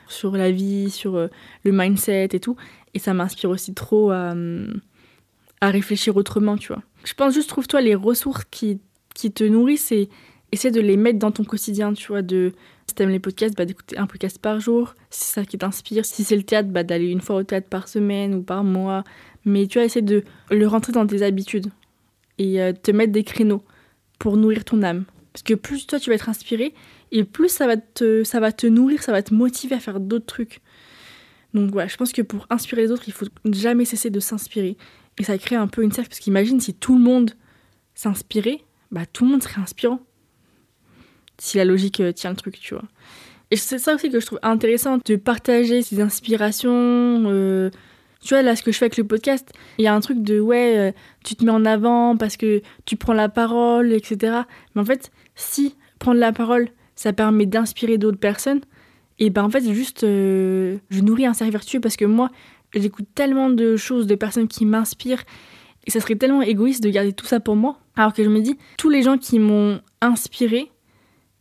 sur 0.08 0.36
la 0.36 0.52
vie, 0.52 0.90
sur 0.90 1.16
euh, 1.16 1.26
le 1.64 1.72
mindset 1.72 2.28
et 2.32 2.40
tout. 2.40 2.56
Et 2.94 3.00
ça 3.00 3.12
m'inspire 3.12 3.50
aussi 3.50 3.74
trop 3.74 4.12
à, 4.12 4.34
à, 5.60 5.70
réfléchir 5.70 6.16
autrement, 6.16 6.56
tu 6.56 6.68
vois. 6.68 6.82
Je 7.04 7.14
pense 7.14 7.34
juste, 7.34 7.48
trouve-toi 7.48 7.80
les 7.80 7.96
ressources 7.96 8.44
qui, 8.50 8.80
qui 9.14 9.32
te 9.32 9.42
nourrissent 9.42 9.90
et 9.90 10.08
essaie 10.52 10.70
de 10.70 10.80
les 10.80 10.96
mettre 10.96 11.18
dans 11.18 11.32
ton 11.32 11.44
quotidien, 11.44 11.92
tu 11.92 12.06
vois. 12.06 12.22
De, 12.22 12.52
si 12.88 12.94
t'aimes 12.94 13.10
les 13.10 13.18
podcasts, 13.18 13.56
bah, 13.56 13.64
d'écouter 13.64 13.98
un 13.98 14.06
podcast 14.06 14.38
par 14.38 14.60
jour. 14.60 14.94
Si 15.10 15.24
c'est 15.24 15.40
ça 15.40 15.44
qui 15.44 15.58
t'inspire. 15.58 16.04
Si 16.04 16.24
c'est 16.24 16.36
le 16.36 16.42
théâtre, 16.42 16.68
bah, 16.68 16.82
d'aller 16.82 17.08
une 17.08 17.20
fois 17.20 17.36
au 17.36 17.42
théâtre 17.42 17.68
par 17.68 17.88
semaine 17.88 18.34
ou 18.34 18.42
par 18.42 18.64
mois. 18.64 19.04
Mais 19.44 19.66
tu 19.66 19.78
vois, 19.78 19.84
essayer 19.84 20.02
de 20.02 20.24
le 20.50 20.66
rentrer 20.66 20.92
dans 20.92 21.06
tes 21.06 21.22
habitudes 21.22 21.70
et 22.38 22.60
euh, 22.60 22.72
te 22.72 22.90
mettre 22.90 23.12
des 23.12 23.24
créneaux 23.24 23.62
pour 24.18 24.36
nourrir 24.36 24.64
ton 24.64 24.82
âme. 24.82 25.04
Parce 25.32 25.42
que 25.42 25.54
plus 25.54 25.86
toi 25.86 26.00
tu 26.00 26.10
vas 26.10 26.16
être 26.16 26.28
inspiré, 26.28 26.72
et 27.12 27.24
plus 27.24 27.48
ça 27.48 27.66
va 27.66 27.76
te, 27.76 28.24
ça 28.24 28.40
va 28.40 28.52
te 28.52 28.66
nourrir, 28.66 29.02
ça 29.02 29.12
va 29.12 29.22
te 29.22 29.34
motiver 29.34 29.74
à 29.74 29.80
faire 29.80 30.00
d'autres 30.00 30.26
trucs. 30.26 30.60
Donc 31.54 31.70
voilà, 31.70 31.88
je 31.88 31.96
pense 31.96 32.12
que 32.12 32.22
pour 32.22 32.46
inspirer 32.50 32.82
les 32.82 32.90
autres, 32.90 33.04
il 33.06 33.12
faut 33.12 33.26
jamais 33.44 33.84
cesser 33.84 34.10
de 34.10 34.20
s'inspirer. 34.20 34.76
Et 35.18 35.24
ça 35.24 35.38
crée 35.38 35.56
un 35.56 35.66
peu 35.66 35.82
une 35.82 35.92
cercle, 35.92 36.10
parce 36.10 36.20
qu'imagine 36.20 36.60
si 36.60 36.74
tout 36.74 36.96
le 36.96 37.04
monde 37.04 37.32
s'inspirait, 37.94 38.60
bah 38.90 39.06
tout 39.06 39.24
le 39.24 39.30
monde 39.30 39.42
serait 39.42 39.60
inspirant. 39.60 40.00
Si 41.38 41.56
la 41.56 41.64
logique 41.64 42.00
euh, 42.00 42.12
tient 42.12 42.30
le 42.30 42.36
truc, 42.36 42.58
tu 42.60 42.74
vois. 42.74 42.84
Et 43.50 43.56
c'est 43.56 43.78
ça 43.78 43.94
aussi 43.94 44.10
que 44.10 44.18
je 44.18 44.26
trouve 44.26 44.40
intéressant, 44.42 44.98
de 45.04 45.16
partager 45.16 45.82
ses 45.82 46.00
inspirations. 46.00 46.72
Euh, 46.72 47.70
tu 48.20 48.34
vois, 48.34 48.42
là, 48.42 48.56
ce 48.56 48.62
que 48.62 48.72
je 48.72 48.78
fais 48.78 48.86
avec 48.86 48.96
le 48.96 49.04
podcast, 49.04 49.52
il 49.78 49.84
y 49.84 49.88
a 49.88 49.94
un 49.94 50.00
truc 50.00 50.22
de 50.22 50.40
ouais, 50.40 50.76
euh, 50.76 50.92
tu 51.24 51.36
te 51.36 51.44
mets 51.44 51.52
en 51.52 51.64
avant 51.64 52.16
parce 52.16 52.36
que 52.36 52.62
tu 52.84 52.96
prends 52.96 53.12
la 53.12 53.28
parole, 53.28 53.92
etc. 53.92 54.40
Mais 54.74 54.82
en 54.82 54.84
fait, 54.84 55.12
si 55.36 55.76
prendre 55.98 56.18
la 56.18 56.32
parole, 56.32 56.68
ça 56.96 57.12
permet 57.12 57.46
d'inspirer 57.46 57.98
d'autres 57.98 58.18
personnes, 58.18 58.62
et 59.18 59.30
ben 59.30 59.44
en 59.44 59.50
fait, 59.50 59.62
juste, 59.72 60.02
je 60.02 61.00
nourris 61.00 61.24
un 61.24 61.32
cercle 61.32 61.52
vertueux 61.52 61.80
parce 61.80 61.96
que 61.96 62.04
moi, 62.04 62.30
j'écoute 62.74 63.06
tellement 63.14 63.48
de 63.48 63.76
choses, 63.76 64.06
de 64.06 64.14
personnes 64.14 64.48
qui 64.48 64.66
m'inspirent, 64.66 65.24
et 65.86 65.90
ça 65.90 66.00
serait 66.00 66.16
tellement 66.16 66.42
égoïste 66.42 66.82
de 66.82 66.90
garder 66.90 67.12
tout 67.12 67.26
ça 67.26 67.40
pour 67.40 67.56
moi. 67.56 67.78
Alors 67.96 68.12
que 68.12 68.24
je 68.24 68.28
me 68.28 68.40
dis, 68.40 68.58
tous 68.76 68.90
les 68.90 69.02
gens 69.02 69.16
qui 69.18 69.38
m'ont 69.38 69.80
inspiré, 70.00 70.70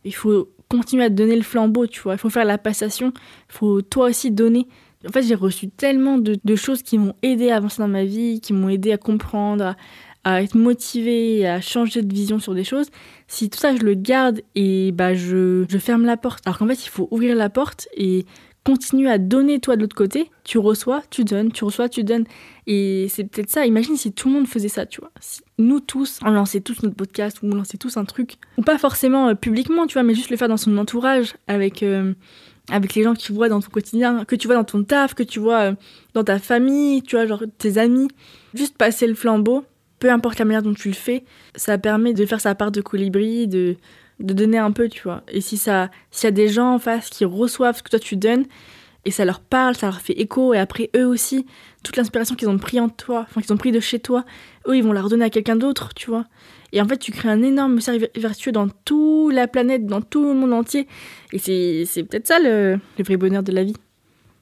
il 0.06 0.14
faut 0.14 0.48
continuer 0.68 1.04
à 1.04 1.08
donner 1.10 1.36
le 1.36 1.42
flambeau, 1.42 1.86
tu 1.86 2.00
vois, 2.00 2.14
il 2.14 2.18
faut 2.18 2.30
faire 2.30 2.44
la 2.44 2.58
passation, 2.58 3.12
il 3.14 3.52
faut 3.52 3.82
toi 3.82 4.06
aussi 4.06 4.30
donner. 4.30 4.66
En 5.06 5.12
fait, 5.12 5.22
j'ai 5.22 5.34
reçu 5.34 5.68
tellement 5.68 6.18
de, 6.18 6.56
choses 6.56 6.82
qui 6.82 6.98
m'ont 6.98 7.14
aidé 7.22 7.50
à 7.50 7.56
avancer 7.56 7.78
dans 7.78 7.88
ma 7.88 8.04
vie, 8.04 8.40
qui 8.40 8.52
m'ont 8.52 8.68
aidé 8.68 8.92
à 8.92 8.98
comprendre, 8.98 9.76
à, 10.24 10.42
être 10.42 10.56
motivé, 10.56 11.46
à 11.46 11.60
changer 11.60 12.02
de 12.02 12.12
vision 12.12 12.40
sur 12.40 12.54
des 12.54 12.64
choses, 12.64 12.88
si 13.28 13.48
tout 13.48 13.58
ça 13.58 13.76
je 13.76 13.82
le 13.82 13.94
garde 13.94 14.40
et 14.56 14.90
bah 14.90 15.14
je, 15.14 15.64
je 15.68 15.78
ferme 15.78 16.04
la 16.04 16.16
porte. 16.16 16.44
Alors 16.46 16.58
qu'en 16.58 16.66
fait 16.66 16.84
il 16.84 16.88
faut 16.88 17.06
ouvrir 17.12 17.36
la 17.36 17.48
porte 17.48 17.86
et 17.96 18.26
continuer 18.66 19.08
à 19.08 19.18
donner 19.18 19.60
toi 19.60 19.76
de 19.76 19.82
l'autre 19.82 19.94
côté, 19.94 20.28
tu 20.42 20.58
reçois, 20.58 21.00
tu 21.08 21.22
donnes, 21.22 21.52
tu 21.52 21.62
reçois, 21.62 21.88
tu 21.88 22.02
donnes. 22.02 22.24
Et 22.66 23.06
c'est 23.08 23.22
peut-être 23.22 23.48
ça, 23.48 23.64
imagine 23.64 23.96
si 23.96 24.12
tout 24.12 24.28
le 24.28 24.34
monde 24.34 24.48
faisait 24.48 24.68
ça, 24.68 24.86
tu 24.86 25.00
vois. 25.00 25.12
Si 25.20 25.40
nous 25.58 25.78
tous, 25.78 26.18
on 26.24 26.32
lançait 26.32 26.60
tous 26.60 26.82
notre 26.82 26.96
podcast 26.96 27.38
ou 27.42 27.46
on 27.46 27.54
lançait 27.54 27.78
tous 27.78 27.96
un 27.96 28.04
truc, 28.04 28.38
ou 28.58 28.62
pas 28.62 28.76
forcément 28.76 29.28
euh, 29.28 29.34
publiquement, 29.34 29.86
tu 29.86 29.92
vois, 29.92 30.02
mais 30.02 30.14
juste 30.14 30.30
le 30.30 30.36
faire 30.36 30.48
dans 30.48 30.56
son 30.56 30.76
entourage 30.78 31.34
avec... 31.46 31.82
Euh, 31.82 32.12
avec 32.68 32.96
les 32.96 33.04
gens 33.04 33.14
que 33.14 33.20
tu 33.20 33.32
dans 33.32 33.60
ton 33.60 33.70
quotidien, 33.70 34.24
que 34.24 34.34
tu 34.34 34.48
vois 34.48 34.56
dans 34.56 34.64
ton 34.64 34.82
taf, 34.82 35.14
que 35.14 35.22
tu 35.22 35.38
vois 35.38 35.60
euh, 35.60 35.72
dans 36.14 36.24
ta 36.24 36.40
famille, 36.40 37.00
tu 37.02 37.14
vois, 37.14 37.24
genre 37.24 37.44
tes 37.58 37.78
amis. 37.78 38.08
Juste 38.54 38.76
passer 38.76 39.06
le 39.06 39.14
flambeau 39.14 39.64
peu 39.98 40.10
importe 40.10 40.38
la 40.38 40.44
manière 40.44 40.62
dont 40.62 40.74
tu 40.74 40.88
le 40.88 40.94
fais, 40.94 41.24
ça 41.54 41.78
permet 41.78 42.12
de 42.12 42.26
faire 42.26 42.40
sa 42.40 42.54
part 42.54 42.70
de 42.70 42.80
colibri, 42.80 43.48
de, 43.48 43.76
de 44.20 44.34
donner 44.34 44.58
un 44.58 44.72
peu, 44.72 44.88
tu 44.88 45.02
vois. 45.02 45.22
Et 45.28 45.40
si 45.40 45.56
ça, 45.56 45.90
s'il 46.10 46.26
y 46.26 46.28
a 46.28 46.32
des 46.32 46.48
gens 46.48 46.74
en 46.74 46.78
face 46.78 47.10
qui 47.10 47.24
reçoivent 47.24 47.76
ce 47.76 47.82
que 47.82 47.90
toi 47.90 47.98
tu 47.98 48.16
donnes, 48.16 48.44
et 49.04 49.10
ça 49.10 49.24
leur 49.24 49.40
parle, 49.40 49.76
ça 49.76 49.86
leur 49.86 50.00
fait 50.00 50.14
écho, 50.14 50.52
et 50.54 50.58
après 50.58 50.90
eux 50.96 51.06
aussi, 51.06 51.46
toute 51.84 51.96
l'inspiration 51.96 52.34
qu'ils 52.34 52.48
ont 52.48 52.58
pris 52.58 52.80
en 52.80 52.88
toi, 52.88 53.26
enfin 53.28 53.40
qu'ils 53.40 53.52
ont 53.52 53.56
pris 53.56 53.72
de 53.72 53.80
chez 53.80 54.00
toi, 54.00 54.24
eux 54.66 54.76
ils 54.76 54.82
vont 54.82 54.92
la 54.92 55.02
redonner 55.02 55.24
à 55.24 55.30
quelqu'un 55.30 55.56
d'autre, 55.56 55.94
tu 55.94 56.10
vois. 56.10 56.26
Et 56.72 56.80
en 56.80 56.88
fait, 56.88 56.98
tu 56.98 57.12
crées 57.12 57.28
un 57.28 57.42
énorme 57.42 57.80
cercle 57.80 58.08
vertueux 58.16 58.52
dans 58.52 58.68
toute 58.68 59.32
la 59.32 59.46
planète, 59.46 59.86
dans 59.86 60.02
tout 60.02 60.24
le 60.24 60.34
monde 60.34 60.52
entier. 60.52 60.88
Et 61.32 61.38
c'est 61.38 62.02
peut-être 62.02 62.26
ça 62.26 62.40
le, 62.40 62.80
le 62.98 63.04
vrai 63.04 63.16
bonheur 63.16 63.42
de 63.44 63.52
la 63.52 63.62
vie. 63.62 63.76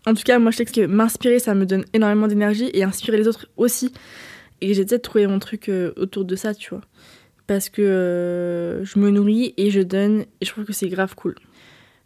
En 0.06 0.14
tout 0.14 0.22
cas, 0.22 0.38
moi 0.38 0.50
je 0.50 0.58
sais 0.58 0.64
que 0.64 0.86
m'inspirer, 0.86 1.38
ça 1.38 1.54
me 1.54 1.66
donne 1.66 1.84
énormément 1.92 2.26
d'énergie, 2.26 2.70
et 2.72 2.84
inspirer 2.84 3.18
les 3.18 3.28
autres 3.28 3.48
aussi. 3.56 3.92
Et 4.60 4.74
j'essaie 4.74 4.96
de 4.96 5.02
trouver 5.02 5.26
mon 5.26 5.38
truc 5.38 5.68
euh, 5.68 5.92
autour 5.96 6.24
de 6.24 6.36
ça, 6.36 6.54
tu 6.54 6.70
vois. 6.70 6.82
Parce 7.46 7.68
que 7.68 7.82
euh, 7.82 8.84
je 8.84 8.98
me 8.98 9.10
nourris 9.10 9.54
et 9.56 9.70
je 9.70 9.80
donne, 9.80 10.24
et 10.40 10.44
je 10.44 10.50
trouve 10.50 10.64
que 10.64 10.72
c'est 10.72 10.88
grave 10.88 11.14
cool. 11.14 11.34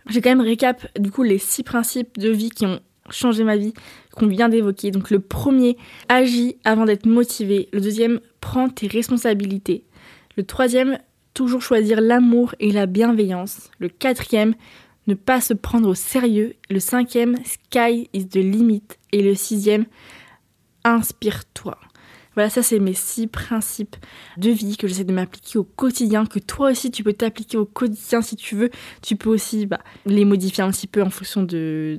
J'ai 0.09 0.21
quand 0.21 0.31
même 0.31 0.41
récap, 0.41 0.87
du 0.99 1.11
coup, 1.11 1.23
les 1.23 1.39
six 1.39 1.63
principes 1.63 2.19
de 2.19 2.31
vie 2.31 2.51
qui 2.51 2.67
ont 2.67 2.81
changé 3.11 3.45
ma 3.45 3.57
vie, 3.57 3.75
qu'on 4.13 4.27
vient 4.27 4.49
d'évoquer. 4.49 4.91
Donc 4.91 5.11
le 5.11 5.21
premier, 5.21 5.77
agis 6.09 6.57
avant 6.65 6.85
d'être 6.85 7.07
motivé. 7.07 7.69
Le 7.73 7.81
deuxième, 7.81 8.21
prends 8.41 8.69
tes 8.69 8.87
responsabilités. 8.87 9.85
Le 10.37 10.45
troisième, 10.45 10.99
toujours 11.35 11.63
choisir 11.63 12.01
l'amour 12.01 12.55
et 12.61 12.73
la 12.73 12.87
bienveillance. 12.87 13.71
Le 13.79 13.89
quatrième, 13.89 14.55
ne 15.07 15.15
pas 15.15 15.41
se 15.41 15.55
prendre 15.55 15.89
au 15.89 15.95
sérieux. 15.95 16.55
Le 16.71 16.81
cinquième, 16.81 17.37
sky 17.45 18.11
is 18.13 18.29
the 18.29 18.37
limit. 18.37 18.85
Et 19.13 19.23
le 19.23 19.35
sixième, 19.35 19.87
inspire-toi. 20.85 21.79
Voilà, 22.39 22.51
ça 22.51 22.63
c'est 22.63 22.79
mes 22.79 22.95
six 22.95 23.27
principes 23.27 23.97
de 24.37 24.51
vie 24.51 24.77
que 24.77 24.87
j'essaie 24.87 25.03
de 25.03 25.13
m'appliquer 25.13 25.59
au 25.59 25.65
quotidien, 25.65 26.25
que 26.25 26.39
toi 26.39 26.71
aussi 26.71 26.93
tu 26.93 27.03
peux 27.03 27.13
t'appliquer 27.13 27.57
au 27.57 27.65
quotidien 27.65 28.23
si 28.23 28.37
tu 28.37 28.55
veux. 28.55 28.71
Tu 29.03 29.17
peux 29.17 29.29
aussi 29.29 29.67
bah, 29.67 29.81
les 30.07 30.25
modifier 30.25 30.63
un 30.63 30.71
petit 30.71 30.87
peu 30.87 31.03
en 31.03 31.11
fonction 31.11 31.43
de, 31.43 31.99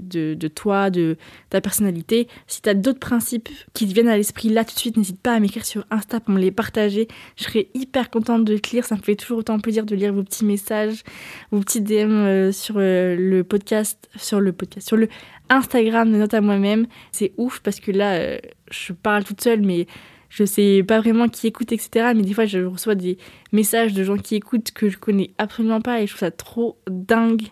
toi, 0.56 0.91
de 0.91 1.17
ta 1.49 1.60
personnalité. 1.60 2.30
Si 2.47 2.62
tu 2.62 2.73
d'autres 2.73 3.02
principes 3.02 3.49
qui 3.73 3.86
te 3.86 3.93
viennent 3.93 4.08
à 4.08 4.15
l'esprit 4.15 4.47
là 4.47 4.63
tout 4.63 4.75
de 4.75 4.80
suite, 4.80 4.95
n'hésite 4.95 5.19
pas 5.19 5.34
à 5.34 5.41
m'écrire 5.41 5.65
sur 5.65 5.86
Insta 5.91 6.21
pour 6.21 6.34
me 6.34 6.39
les 6.39 6.52
partager. 6.52 7.10
Je 7.36 7.43
serais 7.43 7.67
hyper 7.73 8.10
contente 8.10 8.45
de 8.45 8.56
te 8.56 8.69
lire, 8.69 8.86
ça 8.86 8.95
me 8.95 9.02
fait 9.02 9.17
toujours 9.17 9.39
autant 9.39 9.60
plaisir 9.60 9.86
de 9.86 9.93
lire 9.93 10.13
vos 10.13 10.23
petits 10.23 10.45
messages, 10.45 11.04
vos 11.52 11.60
petits 11.60 11.82
DM 11.82 12.12
euh, 12.12 12.52
sur 12.54 12.75
euh, 12.78 13.13
le 13.17 13.43
podcast, 13.43 14.10
sur 14.15 14.39
le 14.39 14.54
podcast, 14.54 14.88
sur 14.88 14.95
le 14.95 15.10
Instagram 15.49 16.12
de 16.12 16.17
Note 16.17 16.34
à 16.34 16.41
moi-même. 16.41 16.88
C'est 17.12 17.34
ouf 17.38 17.60
parce 17.60 17.80
que 17.80 17.91
là, 17.91 18.13
euh, 18.13 18.38
je 18.71 18.93
parle 18.93 19.23
toute 19.23 19.41
seule, 19.41 19.62
mais 19.62 19.88
je 20.29 20.43
sais 20.45 20.84
pas 20.88 20.99
vraiment 20.99 21.27
qui 21.27 21.47
écoute, 21.47 21.71
etc. 21.71 22.12
Mais 22.15 22.21
des 22.21 22.34
fois, 22.34 22.45
je 22.45 22.60
reçois 22.60 22.95
des 22.95 23.17
messages 23.51 23.93
de 23.93 24.03
gens 24.03 24.17
qui 24.17 24.36
écoutent 24.36 24.71
que 24.71 24.88
je 24.88 24.97
connais 24.97 25.32
absolument 25.38 25.82
pas 25.82 26.01
et 26.01 26.08
je 26.08 26.12
trouve 26.12 26.19
ça 26.19 26.32
trop 26.32 26.77
dingue. 26.89 27.47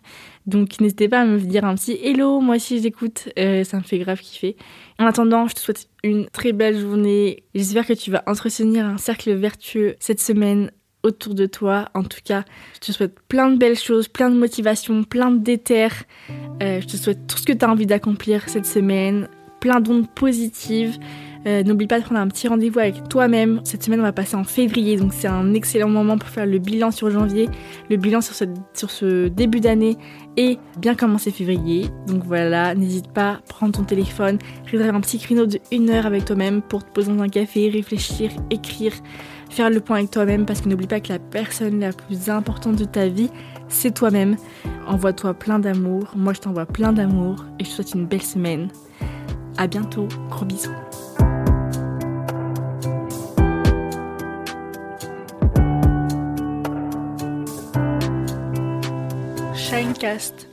Donc, 0.45 0.80
n'hésitez 0.80 1.10
pas 1.10 1.21
à 1.21 1.25
me 1.25 1.39
dire 1.39 1.65
un 1.65 1.75
petit 1.75 1.99
hello, 2.01 2.39
moi 2.39 2.56
aussi 2.56 2.82
j'écoute, 2.82 3.30
euh, 3.38 3.63
ça 3.63 3.77
me 3.77 3.84
fait 3.84 3.97
grave 3.97 4.21
kiffer. 4.21 4.56
En 4.99 5.06
attendant, 5.06 5.47
je 5.47 5.56
te 5.56 5.60
souhaite 5.60 5.89
une 6.03 6.27
très 6.30 6.53
belle 6.53 6.80
journée. 6.80 7.43
J'espère 7.56 7.86
que 7.86 7.93
tu 7.93 8.12
vas 8.12 8.23
entretenir 8.27 8.86
un 8.86 8.97
cercle 8.97 9.34
vertueux 9.34 9.95
cette 9.99 10.21
semaine 10.21 10.71
autour 11.03 11.34
de 11.34 11.45
toi. 11.47 11.89
En 11.93 12.03
tout 12.03 12.19
cas, 12.23 12.43
je 12.75 12.80
te 12.80 12.91
souhaite 12.91 13.19
plein 13.27 13.49
de 13.49 13.58
belles 13.58 13.77
choses, 13.77 14.08
plein 14.08 14.30
de 14.30 14.38
motivation, 14.38 15.03
plein 15.03 15.32
de 15.32 15.39
déter. 15.39 15.88
Euh, 16.62 16.82
je 16.82 16.88
te 16.88 16.97
souhaite 16.97 17.27
tout 17.27 17.38
ce 17.38 17.45
que 17.45 17.53
tu 17.53 17.65
as 17.65 17.69
envie 17.69 17.86
d'accomplir 17.86 18.47
cette 18.47 18.65
semaine, 18.65 19.27
plein 19.60 19.80
d'ondes 19.80 20.08
positives. 20.08 20.98
Euh, 21.46 21.63
N'oublie 21.63 21.88
pas 21.88 22.00
de 22.00 22.04
prendre 22.04 22.20
un 22.20 22.28
petit 22.28 22.48
rendez-vous 22.48 22.80
avec 22.80 23.08
toi-même. 23.08 23.62
Cette 23.63 23.84
semaine, 23.84 24.00
on 24.02 24.04
va 24.04 24.12
passer 24.12 24.36
en 24.36 24.43
février, 24.43 24.98
donc 24.98 25.13
c'est 25.13 25.28
un 25.28 25.54
excellent 25.54 25.88
moment 25.88 26.17
pour 26.17 26.30
faire 26.30 26.46
le 26.46 26.58
bilan 26.58 26.91
sur 26.91 27.10
janvier, 27.10 27.48
le 27.89 27.96
bilan 27.96 28.20
sur 28.22 28.36
ce, 28.36 28.43
sur 28.74 28.91
ce 28.91 29.28
début 29.28 29.62
d'année 29.62 29.98
et 30.36 30.58
bien 30.78 30.93
commencer 30.96 31.32
février. 31.32 31.88
Donc 32.08 32.24
voilà, 32.26 32.76
n'hésite 32.76 33.12
pas, 33.13 33.39
prends 33.48 33.72
ton 33.72 33.84
téléphone, 33.84 34.39
réserve 34.70 34.96
un 34.96 35.02
petit 35.02 35.20
créneau 35.20 35.46
de 35.46 35.60
une 35.72 35.89
heure 35.89 36.06
avec 36.06 36.26
toi-même 36.26 36.62
pour 36.62 36.84
te 36.84 36.91
poser 36.91 37.13
dans 37.13 37.24
un 37.24 37.30
café, 37.30 37.70
réfléchir, 37.70 38.32
écrire, 38.50 38.93
faire 39.50 39.70
le 39.70 39.80
point 39.80 39.98
avec 39.98 40.12
toi-même 40.12 40.46
parce 40.46 40.60
que 40.60 40.67
n'oublie 40.67 40.88
pas 40.88 41.00
que 41.00 41.13
la 41.13 41.20
personne 41.20 41.80
la 41.80 41.93
plus 41.93 42.30
importante 42.30 42.76
de 42.76 42.86
ta 42.86 43.08
vie, 43.08 43.30
c'est 43.70 43.93
toi-même. 43.93 44.36
Envoie-toi 44.86 45.34
plein 45.34 45.60
d'amour, 45.60 46.12
moi 46.15 46.34
je 46.34 46.39
t'envoie 46.39 46.65
plein 46.65 46.91
d'amour 46.91 47.46
et 47.60 47.63
je 47.63 47.70
te 47.70 47.76
souhaite 47.76 47.93
une 47.93 48.06
belle 48.06 48.22
semaine. 48.22 48.67
À 49.60 49.65
bientôt, 49.65 50.08
gros 50.30 50.46
bisous. 50.46 50.70
Shinecast. 59.56 60.48